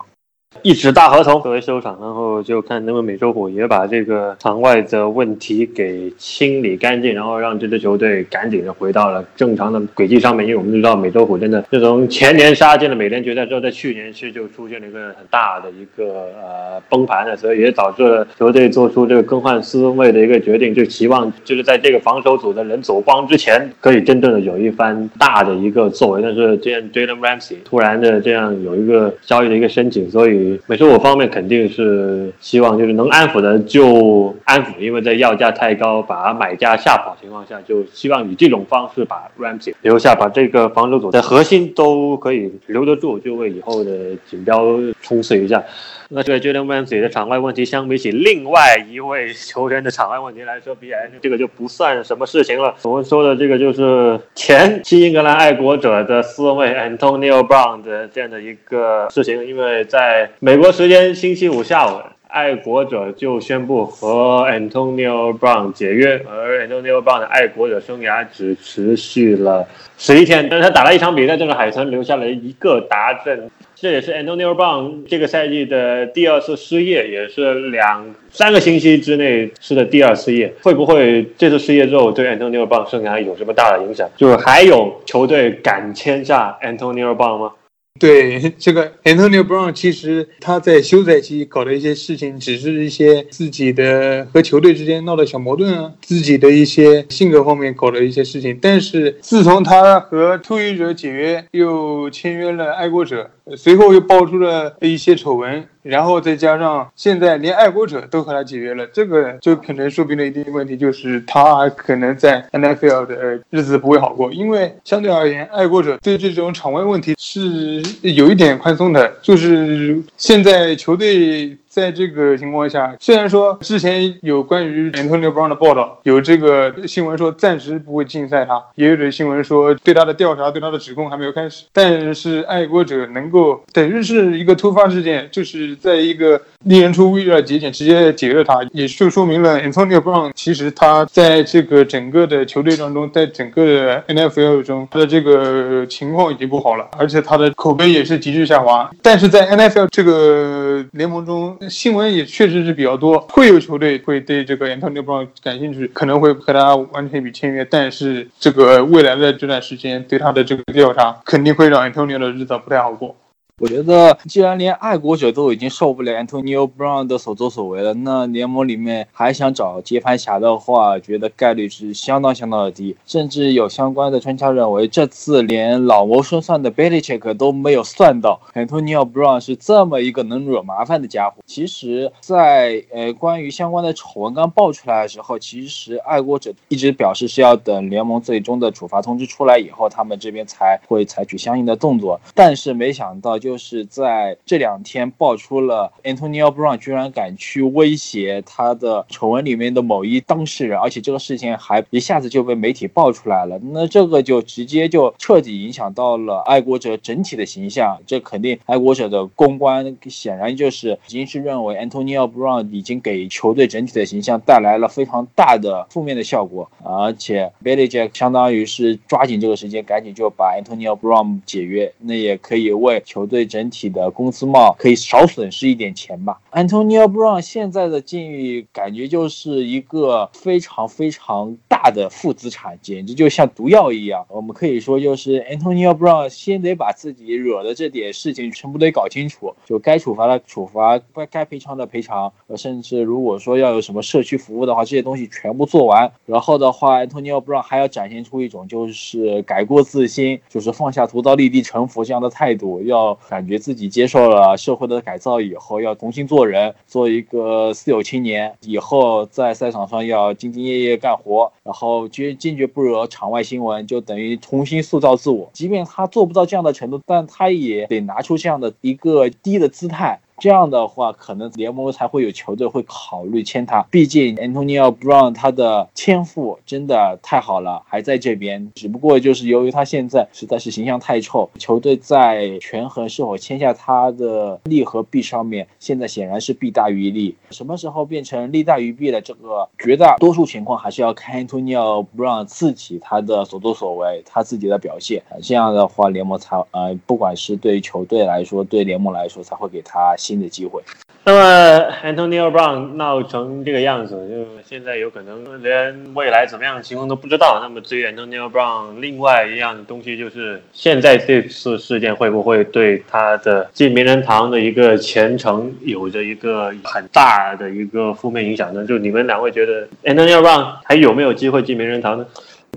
[0.62, 10.46] 一纸大合同作为收场，然后就看能不能美洲虎也把这个场外的问题给清理干净，然后让这支球队赶紧的回到了正常的轨迹上面。
[10.48, 26.22] 因为我们知道美洲虎真的自从前年杀进了美联决赛之后，在去年是就出现了一个很大的一个呃崩盘的，所以也导致了球队做出这个更换四分卫的一个决定，就期望就是在这个防守组的人走光之前，可以真正的有一番大的一个作为。
[26.24, 30.45] 但是这样 Jalen Ramsey 突然的这样有一个交易的一个申请，所以。
[30.68, 45.64] 美术方面肯定是希望就是能安抚的就安抚，因为在要价太高把买家吓跑情况下，就希望以这种方式把 Ramsey 留下，把这个防守组的核心都可以留得住，就为以后的锦标冲刺一下。
[46.10, 50.92] 那这个 Jalen Ramsey 的场外问题，相比起另外一位球员的场外问题来说，比
[51.22, 52.76] 这个就不算什么事情了。
[52.84, 62.00] 我们说的这个就是前新英格兰爱国者的四位 Antonio Brown 的这样的一个事情，因为在美国时间星期五下午。
[62.28, 69.66] 爱国者就宣布和 Antonio Brown 解约，而 Antonio Brown 的爱国者生涯只持续了
[69.98, 73.50] 十一天，但是他打了一场比赛，就是海豚留下了一个达阵，
[73.86, 80.52] 这也是 Antonio Brown 这个赛季的第二次失业，也是两三个星期之内失的第二次失业。
[80.64, 84.10] 会不会这次失业之后对 Antonio Brown 生涯有什么大的影响？
[84.18, 87.52] 就是还有球队敢签下 Antonio Brown 吗？
[88.00, 98.60] 对这个 Antonio Brown，其实他在休赛期搞的一些事情，只是一些自己的和球队之间闹的小矛盾啊，自己的一些性格方面搞的一些事情。
[98.62, 105.66] 但是自从他和突袭者解约，又签约了爱国者，随后又爆出了一些丑闻。
[105.86, 114.32] 然后再加上现在连爱国者都和他解约了，这个就可能说明了一定问题，就是他可能在 NFL 的日子不会好过。
[114.34, 121.56] 因为相对而言，爱国者对这种场外问题是有一点宽松的，就是现在球队。
[121.76, 131.66] 在这个情况下，虽然说之前有关于 Antonio Brown 的报道，有这个新闻说暂时不会禁赛他，也有的新闻说对他的调查、对他的指控还没有开始。
[131.74, 148.90] 但是爱国者能够等于是一个突发事件，就是在一个令人出乎意料的节点直接解约他，也就说明了 Antonio Brown 其实他在这个整个的球队当中，在整个的 NFL 中他的这个情况已经不好了，而且他的口碑也是急剧下滑。
[149.02, 157.66] 但是在 NFL 这个联盟中，新闻也确实是比较多，会有球队会对这个 Antonio Brown 感兴趣，可能会和他完成一笔签约。
[157.66, 163.16] 但是这个未来的这段时间对他的这个调查，肯定会让 Antonio 的日子不太好过。
[163.62, 172.98] 我觉得，既然连爱国者都已经受不了 Antonio Brown 的所作所为了，那联盟里面还想找接盘侠的话，觉得概率是相当相当的低。
[173.06, 181.38] 甚至有相关的专家认为，这次连老谋深算的 Belichick 都没有算到 Antonio Brown 是这么一个能惹麻烦的家伙。
[181.46, 192.20] 其实，在呃关于相关的丑闻刚爆出来的时候，其实爱国者一直表示是要等联盟最终的处罚通知出来以后，他们这边才会采取相应的动作。
[192.34, 193.40] 但是没想到。
[193.46, 203.60] 就是在这两天爆出了 Antonio Brown 居然敢去威胁他的丑闻里面的某一当事人，而且这个事情还一下子就被媒体爆出来了。
[203.72, 208.00] 那这个就直接就彻底影响到了爱国者整体的形象。
[208.08, 223.35] 这肯定爱国者的公关显然就是已经是认为 Antonio Brown 已经给球队整体的形象带来了非常大的负面的效果，而且 Billy Jack 相当于是抓紧这个时间，赶紧就把 Antonio Brown 解约，那也可以为球队。
[223.36, 226.40] 对整体的工资帽可以少损失一点钱吧。
[226.54, 234.26] Antonio Brown 现在的境遇感觉就是一个非常非常大的负资产，简直就像毒药一样。
[234.30, 246.10] 我们可以说，就是 Antonio Brown 先得把自己惹的这点事情全部得搞清楚，就该处罚的处罚，该该赔偿的赔偿，甚至如果说要有什么社区服务的话，这些东西全部做完。
[246.26, 253.20] 然后的话，Antonio Brown 还要展现出一种就是改过自新，就是放下屠刀立地成佛这样的态度，要。
[253.30, 258.54] 感觉自己接受了社会的改造以后，要重新做人，做一个私有青年。
[258.62, 265.50] 以后在赛场上要兢兢业业干活，然后坚坚决不惹场外新闻，就等于重新塑造自我。
[265.54, 270.20] 即便他做不到这样的程度，但他也得拿出这样的一个低的姿态。
[270.38, 273.82] 这样的话，可能联盟才会有球队会考虑签他。
[273.90, 278.72] 毕竟 Antonio Brown 他的天赋真的太好了，还在这边。
[278.76, 287.36] 只不过就是由于他现在实在是形象太臭，球队在权衡是否签下他的利和弊上面，现在显然是弊大于利。
[287.52, 289.22] 什么时候变成利大于弊的？
[289.22, 295.24] 这个绝大多数情况还是要看 Antonio Brown 自己他的所作所为，他自己的表现。
[295.42, 300.14] 这样的话，联盟才呃，不管是对于球队来说，对联盟来说，才会给他。
[300.26, 300.82] 新的机会。
[301.28, 307.60] 那么，Antonio Brown 闹成这个样子，就现在有可能连未来怎么样的情况都不知道。
[307.62, 318.86] 那么，至于 Antonio Brown 另外一样东西，就是现在这次事件会不会对他的进名人堂的一个前程有着一个很大的一个负面影响呢？
[318.86, 322.26] 就你们两位觉得 Antonio Brown 还有没有机会进名人堂呢？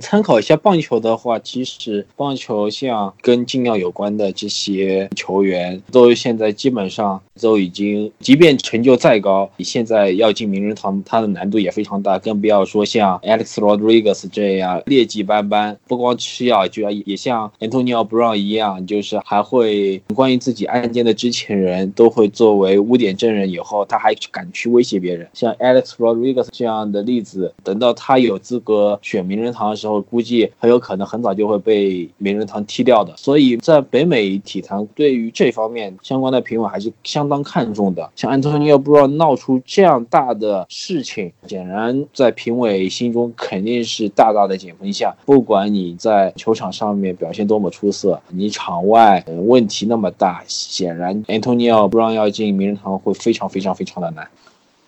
[0.01, 33.15] 参考一下棒球的话，其实棒球像跟禁药有关的这些球员，都现在基本上都已经，即便成就再高，现在要进名人堂，它的难度也非常大，更不要说像 Alex Rodriguez 这样劣迹斑斑，不光吃药，就要也像 Antonio Brown 一样，就是还会关于自己案件的知情人都会作为污点证人，以后他还敢去威胁别人，像 Alex Rodriguez 这样的例子，等到他有资格选名人堂的时候，估计很有可能很早就会被名人堂踢掉的。
[33.17, 38.11] 所以在北美体坛对于这方面相关的评委还是相当看重的。
[38.17, 45.15] 像安东尼奥布朗闹出这样大的事情，显然在评委心中肯定是大大的减分项。
[45.25, 54.27] 不管你在球场上面表现多么出色，你场外问题那么大，显然安东尼奥布朗要进名人堂会非常非常非常的难。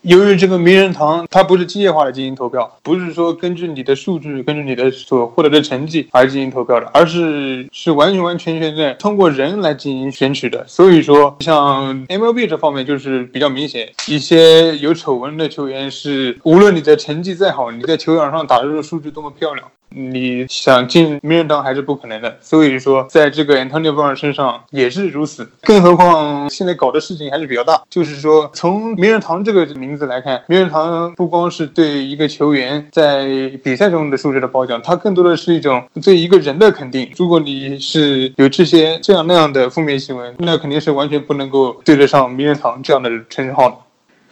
[0.02, 10.64] 由于这个名人堂它不是机械化的进行投票，不是说根据你的数据、根据你的所获得的成绩而进行投票的，而是是完全完全全的通过人来进行选取的。
[10.66, 19.66] 所以说，像 MLB 这方面就是比较明显，一些有丑闻的球员是，无论你的成绩再好，你在球场上打出的数据多么漂亮。
[19.92, 25.50] 你想进名人堂还是不可能的，所以说在这个 Antonio Brown 身上也是如此。
[25.62, 33.26] 更何况现在搞的事情还是比较大，就是说从名人堂这个名名字来看，名人堂不光是对一个球员在
[33.64, 37.10] 比赛中的素质的褒奖，它更多的是一种对一个人的肯定。
[37.16, 43.76] 如果你是有这些这样那样的负面新闻，那肯定是完全不能够对得上名人堂这样的称号的。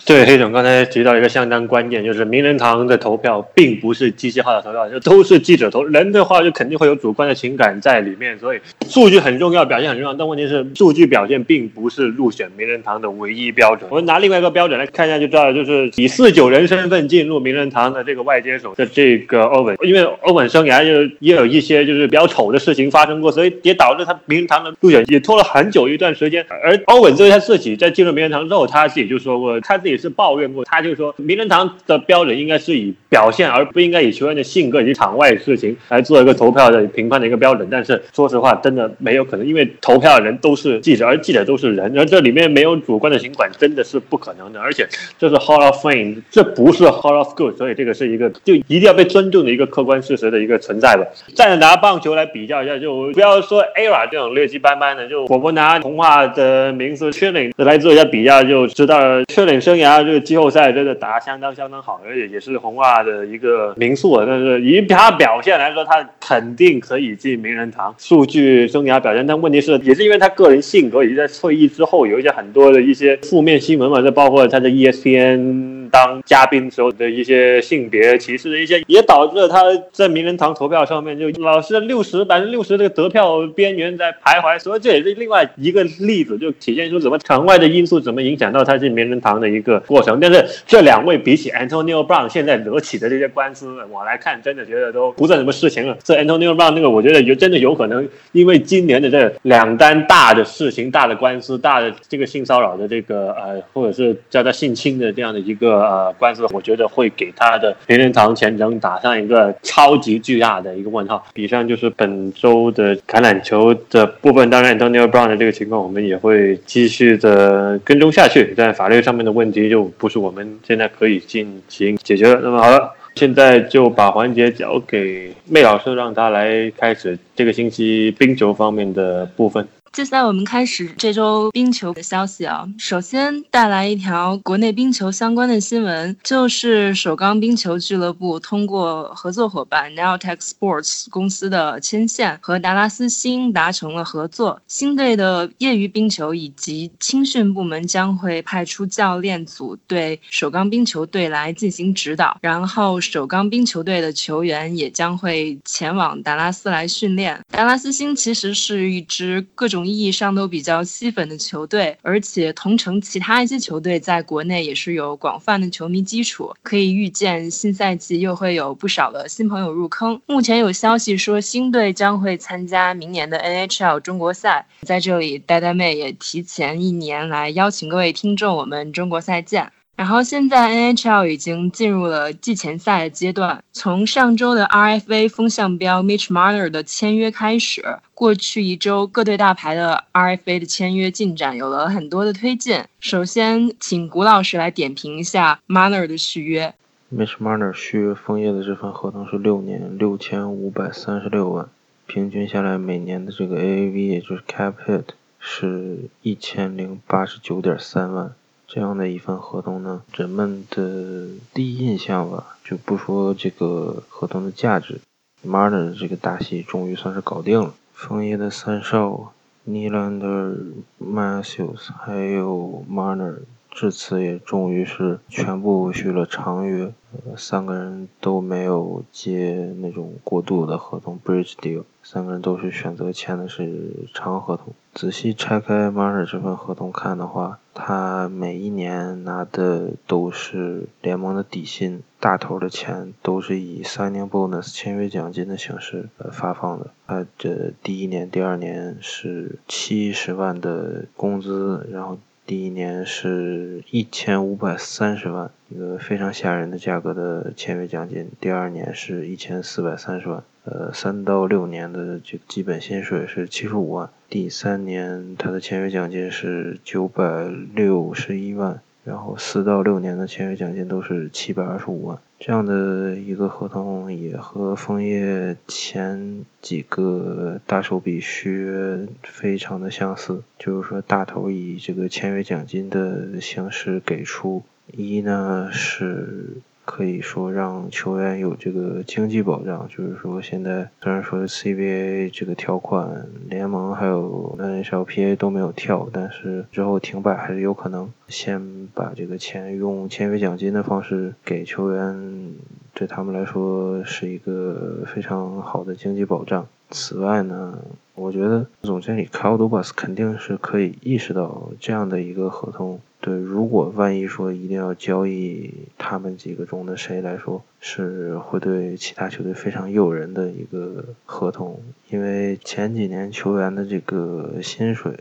[0.08, 5.84] 对，黑总刚才提到一个相当关键，就是名人堂的投票并不是机械化的投票，就都是记者投。
[5.84, 10.14] 人的话就肯定会有主观的情感在里面，所以数据很重要，表现很重要。
[10.14, 13.86] 但问题是，数据表现并不是入选名人堂的唯一标准。
[13.90, 26.46] 我们拿另外一个标准来看一下就知道了，就是以四九人身份进入名人堂的这个外接手的这个欧文，因为欧文生涯就也有一些就是比较丑的事情发生过，所以也导致他名人堂的入选也拖了很久一段时间。
[26.64, 29.97] 而欧文作为他自己在进入名人堂之后，他自己就说过，他自己。
[29.98, 37.68] 是抱怨过，他就说名人堂的标准应该是以表现，而不应该以球员的性格以及场外事情来做一个投票的评判的一个标准。
[37.70, 44.60] 但是说实话，真的没有可能，因为投票的人都是记者，而记者都是人，而这里面没有主观的情感，真的是不可能的。
[44.60, 44.88] 而且
[45.18, 51.04] 这是 Hall of Fame，这不是 Hall of Good，所以这个是一个就一定要被尊重的一个客观事实的一个存在吧。
[51.34, 60.04] 再拿棒球来比较一下，就不要说 ERA 这种劣迹斑斑的，就我们拿童话的名字 Chilling 来做一下比较，就知道 Chilling 生生涯。
[60.04, 64.24] 这个季后赛真的打相当相当好，而且也是红袜的一个名宿啊。
[64.26, 67.94] 但是以他表现来说，他肯定可以进名人堂。
[67.98, 74.00] 数据生涯表现，但问题是，也是因为他个人性格，以及在退役之后有一些很多的一些负面新闻嘛。
[74.00, 79.62] 这包括他在 ESPN 当嘉宾时候的一些性别歧视的一些，也导致了他
[79.92, 84.58] 在名人堂投票上面就老是六十百分之六十这个得票边缘在徘徊。
[84.58, 89.67] 所以这也是另外一个例子，就体现出怎么场外的因素怎么影响到他进名人堂的一个。
[89.68, 95.96] 个过程，但是这两位比起 Antonio Brown 现在惹起的这些官司，我来看，真的觉得都不算什么事情了。
[96.02, 111.24] 这 Antonio Brown 那个，我觉得有真的有可能，因为今年的这两单大的事情、大的官司、大的这个性骚扰的这个呃，或者是叫他性侵的这样的一个呃官司，我觉得会给他的名人堂前程打上一个超级巨大的一个问号。
[111.34, 114.48] 以上就是本周的橄榄球的部分。
[114.48, 119.78] 当然，Antonio Brown 的这个情况，我们也会继续的跟踪下去，在法律上面的问题就。
[119.78, 122.40] 就不是我们现在可以进行解决的。
[122.40, 129.68] 那么好了，现在就把环节交给妹老师，让他来开始这个星期冰球方面的部分。
[129.92, 132.68] 接下来我们开始这周冰球的消息啊。
[132.78, 144.60] 首先带来一条国内冰球相关的新闻，就是首钢冰球俱乐部通过合作伙伴 Nowtech Sports 公司的牵线，和达拉斯星达成了合作。
[144.68, 157.40] 星队的业余冰球以及青训部门将会派出教练组对首钢冰球队来进行指导，然后首钢冰球队的球员也将会前往达拉斯来训练。
[157.50, 159.77] 达拉斯星其实是一支各种。
[159.78, 170.20] 从意义上都比较吸粉的球队，而且同城其他一些球队在国内也是有广泛的球迷基础，可以预见新赛季又会有不少的新朋友入坑。
[170.26, 179.70] 目前有消息说新队将会参加明年的 NHL 中国赛，在这里呆呆妹也提前一年来邀请各位听众，我们中国赛见。
[179.98, 183.60] 然后现在 NHL 已经进入了季前赛阶段。
[183.72, 187.84] 从上周的 RFA 风向标 Mitch Marner 的签约开始，
[188.14, 192.84] 过去一周各队大牌的 RFA 的签约进展有了很多的推进。
[193.00, 196.72] 首先，请古老师来点评一下 Marner 的续约。
[197.12, 201.68] Mitch Marner 续约枫叶的这份合同是六年六千五百三十六万，
[202.06, 205.06] 平均下来每年的这个 AAV 也就是 Cap Hit
[205.40, 208.32] 是一千零八十九点三万。
[208.68, 215.00] 这样的一份合同呢，人们的第一印象吧，就不说这个合同的价值
[215.42, 217.72] ，Marner 这个大戏终于算是搞定了。
[217.94, 219.32] 枫叶的三少
[219.64, 220.54] n e l a n d e r
[221.02, 223.38] Matthews，还有 Marner。
[223.70, 234.74] 至此也终于是全部续了长约，呃，三个人都没有接那种过渡的合同 （bridge deal），三个人都是选择签的是长合同。
[234.98, 246.90] 仔细拆开 m a r 这份合同看的话，他每一年拿的都是联盟的底薪，大头的钱都是以 signing bonus 签约奖金的形式呃发放的。
[247.06, 252.18] 他这第一年、第二年是七十万的工资，然后。
[252.44, 258.30] 第一年是一千五百三十万，一个非常吓人的价格的签约奖金。
[258.40, 264.10] 第二年是一千四百三十万，呃，三到六年的这个基本薪水是七十五万。
[264.28, 268.80] 第三年他的签约奖金是九百六十一万。
[269.04, 284.62] 然后四到六年的签约奖金都是七百二十五万，这样的一个合同也和枫叶前几个大手笔续约非常的相似，就是说大头以这个签约奖金的形式给出，
[284.92, 286.58] 一呢是。
[286.90, 298.10] 可以说让球员有这个经济保障，就是说现在虽然说 CBA 这个条款联盟还有 NHLPA 都没有跳，但是之后停摆还是有可能。
[298.28, 302.54] 先把这个钱用签约奖金的方式给球员，
[302.94, 306.66] 对他们来说是一个非常好的经济保障。
[306.90, 307.78] 此外呢，
[308.14, 312.98] 我觉得总经理 c a l d u b a s 肯定是可以意识到这样的一个合同。
[313.20, 321.80] 对，如果万一说一定要交易他们几个中的谁来说，是会对其他球队非常诱人的一个合同，
[322.10, 325.12] 因为前几年球员的这个薪水，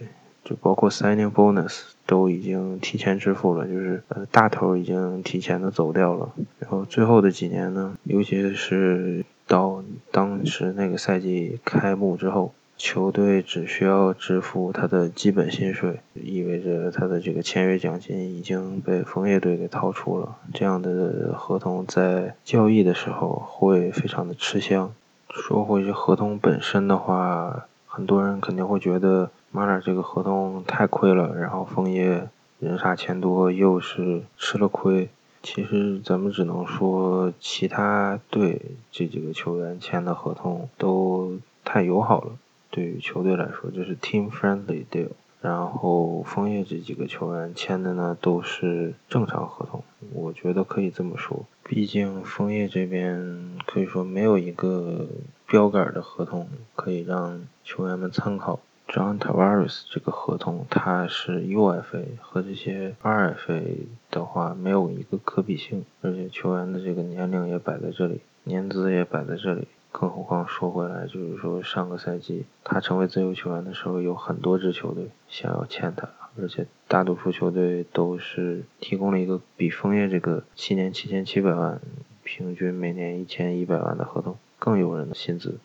[0.43, 12.53] 就包括 signing bonus 都已经提前支付了，就是呃大头已经提前的走掉了，然后最后的几年呢，尤其是到当时那个赛季开幕之后。
[12.77, 20.37] 球队只需要支付他的基本薪水，意味着他的这个签约奖金已经被枫叶队给掏出了。
[20.53, 24.93] 这样的合同在交易的时候会非常的吃香。
[25.29, 32.29] 说回这合同本身的话，很多人肯定会觉得马尔这个合同太亏了，然后枫叶
[32.59, 35.09] 人傻钱多又是吃了亏。
[35.43, 42.31] 其实咱们只能说，其他队这几个球员签的合同都太友好了。
[42.69, 45.09] 对于球队来说，这是 team friendly deal。
[45.39, 49.83] 然后枫叶这几个球员签的呢，都是正常合同。
[50.11, 55.07] 我觉得可以这么说，毕竟枫叶这边可以说没有一个
[55.45, 58.59] 标杆的合同可以让球员们参考。
[58.87, 63.79] John Tavares 这个合同，他是 UFA 和这些 RFA
[64.09, 69.67] 的话没有一个可比性，而且球员的这个年龄也摆在这里，年资也摆在这里。
[69.99, 76.07] 更何况说回来，就是说上个赛季他成为自由球员的时候，有很多支球队想要签他，
[76.39, 81.81] 而且大多数球队都是提供了一个比枫叶这个七年七千七百万，
[82.23, 85.57] 平均每年一千一百万的合同更诱人的薪资。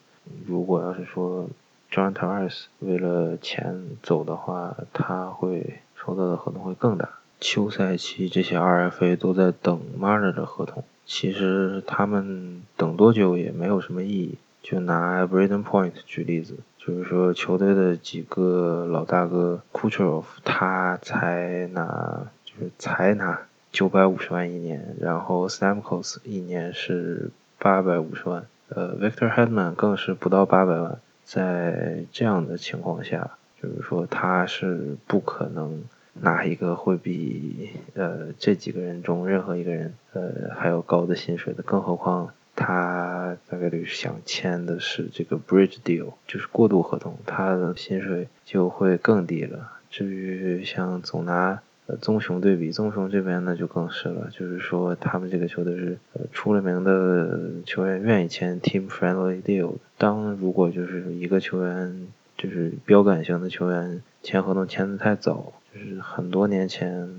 [0.47, 1.47] 如果要是说
[1.91, 7.07] John Tavares 为了钱走的话，他会收到的合同会更大。
[7.43, 10.85] 休赛期这些 RFA 都在等 Marner 的合同。
[11.05, 14.37] 其实他们等多久也没有什么意义。
[14.61, 23.41] 就拿 Braden Point 举例子，就是说球队的几个老大哥 Kucherov，他才拿就是才拿
[23.73, 30.97] 九百五十万一年，然后 Stamkos 一年是八百五十万，呃，Victor Hedman 更是不到八百万。
[31.25, 35.83] 在这样的情况下，就是说他是不可能。
[36.21, 41.63] 哪一个会比呃这几个人中任何一个人呃还要高的薪水的？
[41.63, 49.71] 更何况他大概率想签的是这个 bridge deal，就是过渡合同，他的薪水就会更低了。
[49.89, 59.73] 至于像总拿呃棕熊对比，棕熊这边呢就更是了，就是说他们这个球队是呃出了名的球员愿意签 team friendly deal。
[59.97, 62.07] 当如果就是一个球员
[62.37, 65.53] 就是标杆型的球员签合同签的太早。
[65.73, 67.09] 就是很多年前，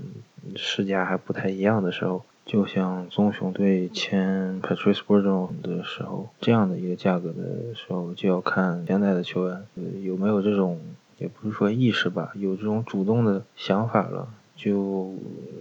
[0.54, 9.64] 世家还不太一样的时候，就像棕熊队签 Patrice Bergeron 的时候，这样的一个价格的时候，就要看现在的球员
[10.04, 10.80] 有没有这种，
[11.18, 14.28] 也不是说意识吧，有这种主动的想法了。
[14.54, 15.12] 就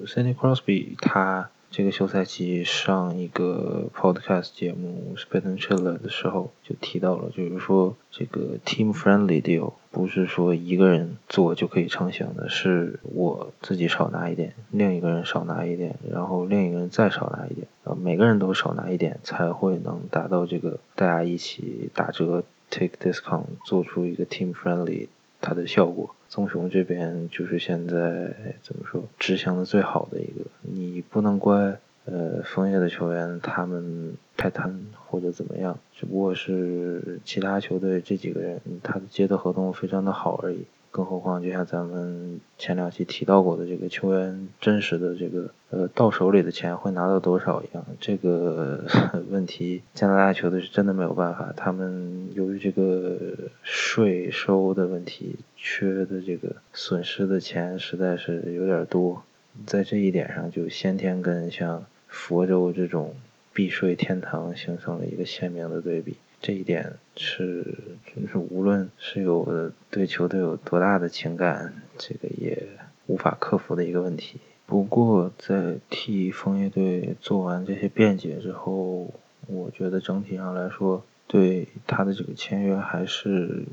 [0.06, 24.28] Cindy Crosby，他这个休赛期上一个 podcast 节目 Spit and Chill 的时候就提到了，就是说这个 team friendly deal 不是说一个人做就可以成型的，是我自己少拿一点，另一个人少拿一点，然后另一个人再少拿一点，呃，每个人都少拿一点，才会能达到这个大家一起打折 take discount 做出一个
[24.28, 25.08] team friendly
[25.44, 26.16] 它的效果。
[26.30, 28.34] 棕熊这边就是现在
[28.64, 40.66] 怎么说执行的最好的一个，你不能怪呃枫叶的球员他们太贪或者怎么样，只不过是其他球队这几个人他接的合同非常的好而已。
[40.94, 48.86] 更何况，就像咱们前两期提到过的，这个球员真实的这个呃到手里的钱会拿到多少一样，这个
[49.32, 51.52] 问题加拿大球队是真的没有办法。
[51.58, 53.18] 他们由于这个
[53.64, 59.24] 税收的问题，缺的这个损失的钱实在是有点多，
[59.66, 63.16] 在这一点上就先天跟像佛州这种
[63.52, 66.18] 避税天堂形成了一个鲜明的对比。
[66.44, 67.66] 这一点是，
[68.06, 72.68] 就是无论是有对球队有多大的情感，这个也
[73.08, 74.42] 无法克服的一个问题。
[74.66, 79.14] 不过，在替枫叶队做完这些辩解之后，
[79.48, 83.64] 我觉得整体上来说，对他的这个签约还是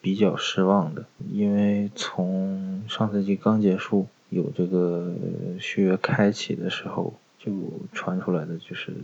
[0.00, 1.04] 比较失望的。
[1.30, 5.12] 因为从上赛季刚结束，有这个
[5.60, 7.52] 续约开启的时候，就
[7.92, 8.94] 传出来的就是。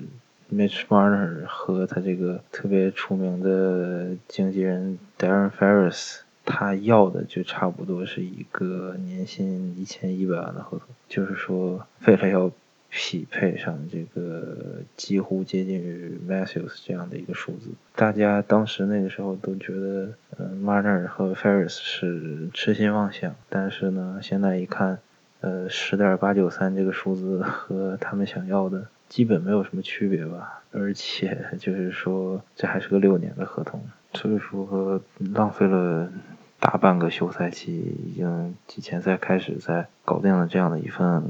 [0.53, 12.51] Mitch Marner 和他这个特别出名的经纪人 Darren Ferris，他要的就差不多是一个年薪一千一百万的合同，就是说为了要
[12.91, 24.99] 匹配上这个几乎接近于 Matthews 这样的一个数字，大家当时那个时候都觉得，嗯，Marner 和 Ferris 是痴心妄想，但是呢，现在一看，
[25.41, 28.89] 呃，十点八九三这个数字和他们想要的。
[29.13, 33.79] 基本没有什么区别吧，而且就是说这还是个六年的合同，
[34.15, 34.99] 所以说
[35.35, 36.11] 浪费了
[36.59, 41.23] 大半个休赛期，已经季前赛开始在搞定了这样的一份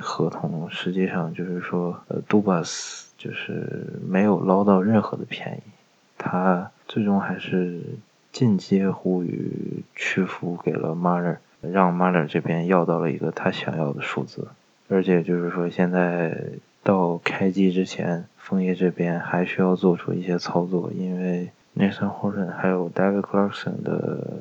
[0.00, 5.70] 合同，实际上就是说，呃，杜巴斯就是没有捞到任何的便宜，
[6.18, 7.82] 他最终还是
[8.32, 14.48] 进阶乎于屈服给了马勒，让马勒这边要到了一个他想要的数字，
[14.88, 16.36] 而且就是说现在。
[16.86, 24.36] 到开机之前，枫叶这边还需要做出一些操作，因为 Nathan Horton 还有 David Clarkson 的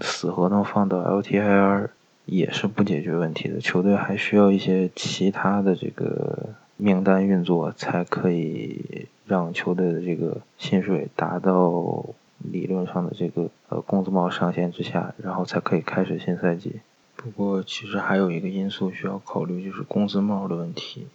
[0.00, 1.90] 死合同放到 LTIR
[2.24, 3.60] 也是不解决问题的。
[3.60, 12.04] 球队还需要一些其他的这个名单运作，才可以让球队的这个薪水达到
[12.38, 16.80] 理论上的这个呃工资帽上限之下，然后才可以开始新赛季。
[17.14, 21.06] 不过，其实还有一个因素需要考虑，就是工资帽的问题。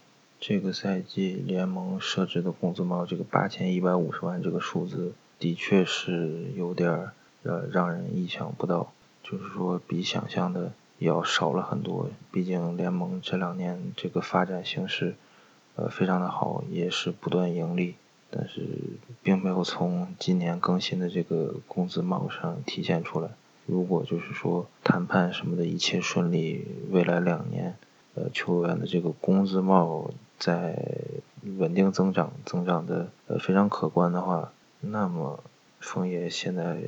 [0.41, 7.13] 这个赛季联盟设置的工资帽，这个八千一百五十万这个数字，的确是有点儿
[7.43, 8.91] 呃让人意想不到，
[9.21, 12.09] 就是说比想象的要少了很多。
[12.31, 15.13] 毕竟联盟这两年这个发展形势
[15.75, 17.93] 呃非常的好，也是不断盈利，
[18.31, 18.65] 但是
[19.21, 23.29] 并没有从今年更新的这个工资帽上体现出来。
[23.67, 27.75] 如果就是说谈判什么的一切顺利，未来两年
[28.15, 30.09] 呃球员的这个工资帽。
[30.41, 30.75] 在
[31.59, 35.43] 稳定增长，增长的呃非常可观的话，那么
[35.79, 36.79] 枫叶现在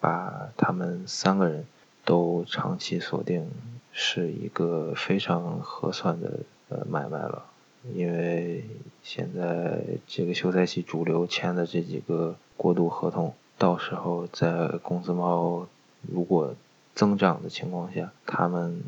[0.00, 1.66] 把他们三个人
[2.06, 3.50] 都长期锁定，
[3.92, 6.40] 是一个非常合算的
[6.70, 7.44] 呃买卖了。
[7.92, 8.64] 因为
[9.02, 15.66] 现在这个休赛期主流签的这几个过渡合同，到时候在工资帽
[16.00, 16.54] 如果
[16.94, 18.82] 增长的情况下，他们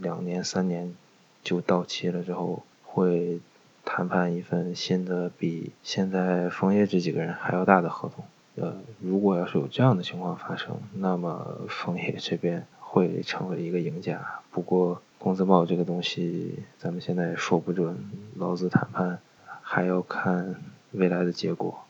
[0.00, 0.94] 两年三年
[1.44, 2.62] 就到期了之后。
[2.96, 3.40] 会
[3.84, 8.24] 谈判一份新的比现在枫叶这几个人还要大的合同。
[8.54, 14.40] 呃，如果要是有这样的情况发生，那么枫叶这边会成为一个赢家。
[14.50, 17.98] 不过工资帽这个东西，咱们现在也说不准，
[18.36, 19.18] 劳资谈判
[19.60, 20.54] 还要看
[20.92, 21.85] 未来的结果。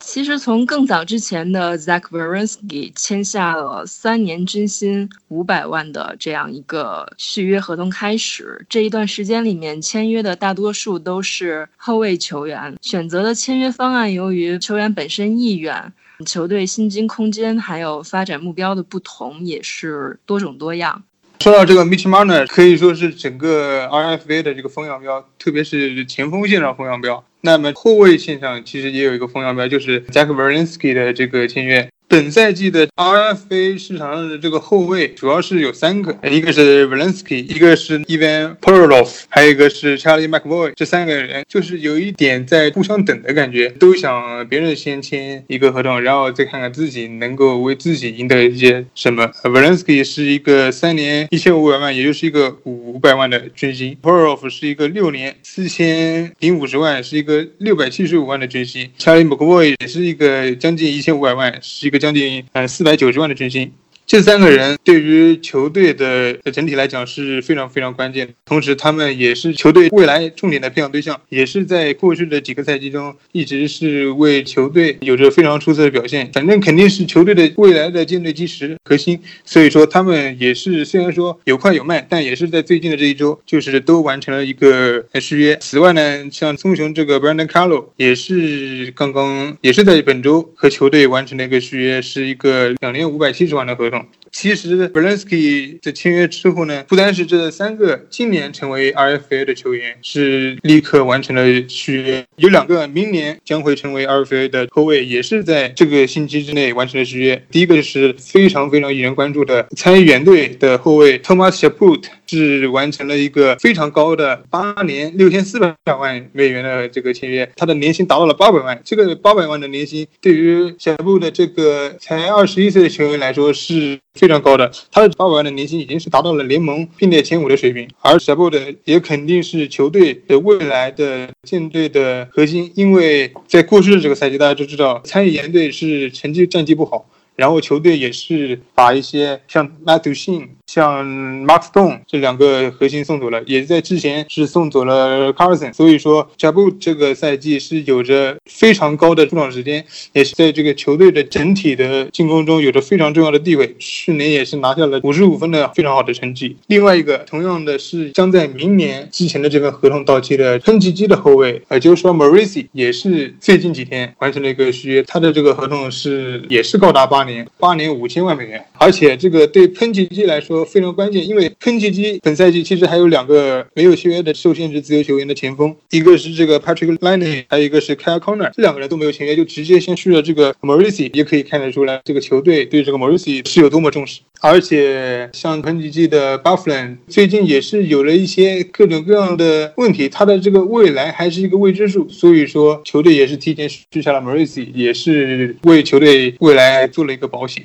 [0.00, 15.92] 其实从更早之前的 Zach Werenski 签下了三年真薪五百万的这样一个续约合同开始，这一段时间里面签约的大多数都是后卫球员，选择的签约方案由于球员本身意愿、
[16.24, 21.02] 球队薪金空间还有发展目标的不同，也是多种多样。
[21.40, 27.22] 说到这个 Mitch Marner，可以说是整个 RFA 的这个风向标，特别是前锋线上风向标。
[27.46, 31.88] 那么后卫线上其实也有一个风向标，就是 Jack Verinsky 的这个签约。
[32.08, 40.72] 本赛季的 RFA 市场上的这个后卫主要是有三个，一个是 Valensky，一个是 Ivan Perlov，还有一个是 Charlie McVoy。
[40.76, 49.26] 这三个人就是有一点在互相等的感觉，都想别人先签一个合同，然后再看看自己能够为自己赢得一些什么。
[49.42, 61.95] Valensky 是一个三年一千五百万，也就是一个五百万的军薪；Perlov 是一个六年四千零五十万，是一个六百七十五万的军薪；Charlie McVoy 也是一个将近一千五百万，是一个。
[61.98, 63.72] 将近呃四百九十万的军心。
[64.06, 76.30] 这三个人对于球队的整体来讲是非常非常关键，同时他们也是球队未来重点的培养对象，也是在过去的几个赛季中一直是为球队有着非常出色的表现。
[76.32, 85.58] 反正肯定是球队的未来的舰队基石核心，所以说他们也是虽然说有快有慢，但也是在最近的这一周就是都完成了一个续约。
[85.60, 93.95] 此外呢，像棕熊这个 Brandon Carlo 也是刚刚也是在本周和球队完成了一个续约，是一个两年五百七十万的合同。
[94.32, 107.42] 其实 b e l e n s k y 的签约之后呢，不单是这三个今年成为 RFA 的球员是立刻完成了续约，有两个明年将会成为 RFA 的后卫，也是在这个星期之内完成了续约。
[107.50, 112.02] 第一个就是非常非常引人关注的参议员队的后卫 Thomas Chaput。
[112.26, 118.80] 是完成了一个非常高的八年六千四百万美元的这个签约，他的年薪达到了八百万。
[118.84, 124.70] 这个八百万的年薪对于小布的这个才二十一岁的球员来说是非常高的。
[124.90, 137.08] 他的八百万的年薪已经是达到了联盟并列前五的水平，而小布的也肯定是球队的未来的舰队的核心，因为在过去的这个赛季，大家都知道参议员队是成绩战绩不好。
[137.36, 141.06] 然后球队也是把一些像麦迪逊、像
[141.44, 145.72] Mark Stone 这两个核心送走了，也在之前是送走了 Carson。
[145.72, 153.76] 所以说 j a b u 这个赛季是有着非常高的出场时间，也是在这个球队的整体的进攻中有着非常重要的地位。
[153.78, 156.56] 去年也是拿下了五十五分的非常好的成绩。
[156.68, 167.26] 另外一个同样的是将在明年之前的这份合同到期的喷气机的后卫，呃，就是说 Morrissey 也是最近几天完成了一个续约，他的这个合同是也是高达八。
[167.26, 184.20] 年八年五千万美元，而且这个对喷气机来说非常关键，因为喷气机本赛季其实还有两个没有签约的受限制自由球员的前锋，一个是这个 Patrick Liney，还有一个是 Kyle Connor，这两个人都没有签约，就直接先续了这个 Morrissey，也可以看得出来这个球队对这个 Morrissey 是有多么重视。
[184.42, 197.16] 而且像喷气机的 Bufflin 最近也是有了一些各种各样的问题，他的这个未来还是一个未知数，所以说球队也是提前续下了 Morrissey，也是为球队未来做了。
[197.16, 197.64] 一个保险。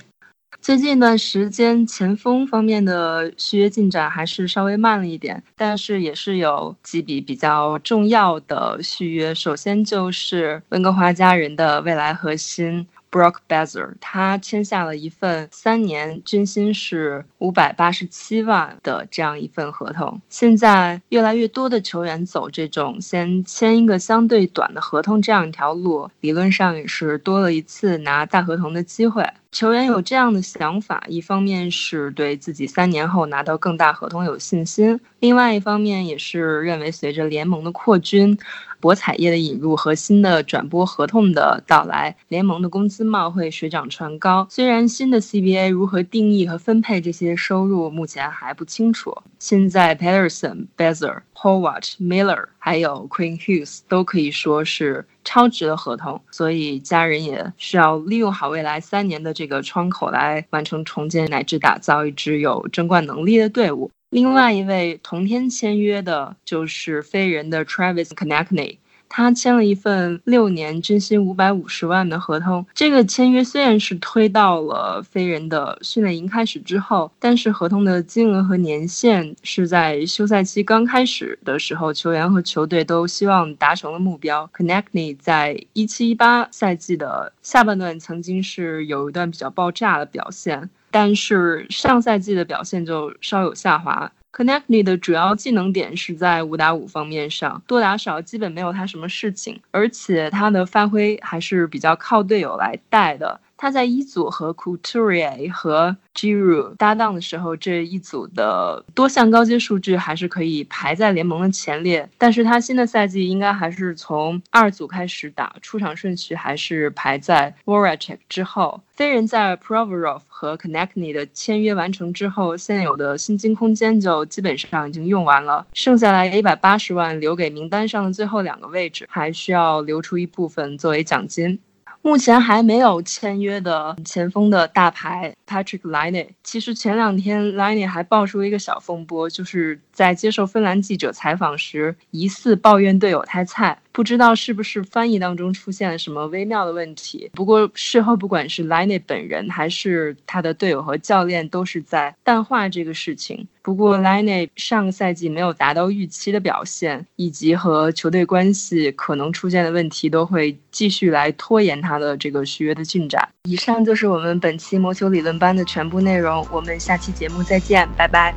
[0.62, 9.34] 最近一段时间，前锋方面的续约进展还是稍微慢了一点，但是也是有几笔比较重要的续约。
[9.34, 12.88] 首先就是温哥华家人的未来核心。
[13.10, 20.22] Brock Bezer，他签下了一份三年均薪是五百八十七万的这样一份合同。
[20.30, 29.28] 现在越来越多的球员走这种先签一个相对短的合同这样一条路，理论上也是多了一次拿大合同的机会。
[29.52, 38.38] 球员有这样的想法，一方面是对自己三年后拿到更大合同有信心，另外一方面也是认为随着联盟的扩军。
[38.80, 44.48] 博彩业的引入和新的转播合同的到来，联盟的工资帽会水涨船高。
[44.50, 49.16] 虽然新的 CBA 如何定义和分配这些收入目前还不清楚。
[49.38, 63.90] 现在 Patterson、Bezer、Howard、Miller 还有 Queen Hughes 都可以说是超值的合同，所以家人也需要利用好未来三年的这个窗口来完成重建，乃至打造一支有争冠能力的队伍。
[64.12, 68.78] 另外一位同天签约的就是飞人的 Travis Konechny，
[69.14, 72.66] 他签了一份六年均薪五百五十万的合同。
[72.74, 84.50] 这个签约虽然是推到了飞人的训练营开始之后，但是合同的金额和年限是在休赛期刚开始的时候，球员和球队都希望达成了目标。
[84.56, 90.70] Konechny 在一七一八赛季的下半段曾经是有一段比较爆炸的表现。
[90.94, 94.12] 但是上赛季的表现就稍有下滑。
[94.34, 103.42] Connectly 的主要技能点是在五打五方面上，多打少基本没有他什么事情，而且他的发挥还是比较靠队友来带的。
[103.62, 112.10] 他在一组和 Couturier 和 Giru 搭档的时候，这一组的多项高阶数据还是可以排在联盟的前列。
[112.18, 118.82] 但是他新的赛季应该还是从二组开始打，出场顺序还是排在 Voracek 之后。
[118.90, 131.60] 飞人在 Provorov 和 Knechny 的签约完成之后，现有的薪金空间就基本上已经用完了，剩下来一百八十万留给名单上的最后两个位置，还需要留出一部分作为奖金。
[132.02, 143.78] 目前还没有签约的前锋的大牌 Patrick Liney 其实前两天 Liney 还爆出一个小风波，就是在接受芬兰记者采访时，疑似抱怨队友太菜。
[143.94, 147.30] 不知道是不是翻译当中出现了什么微妙的问题。
[147.34, 153.46] 不过事后，不管是 Liney 本人还是他的队友和教练，都是在淡化这个事情。
[153.64, 163.30] 不过，Lany 上个赛季没有达到预期的表现，以及和球队关系可能出现的问题，都会继续来拖延他的这个续约的进展。
[163.44, 168.34] 以上就是我们本期魔球理论班的全部内容，我们下期节目再见，拜拜。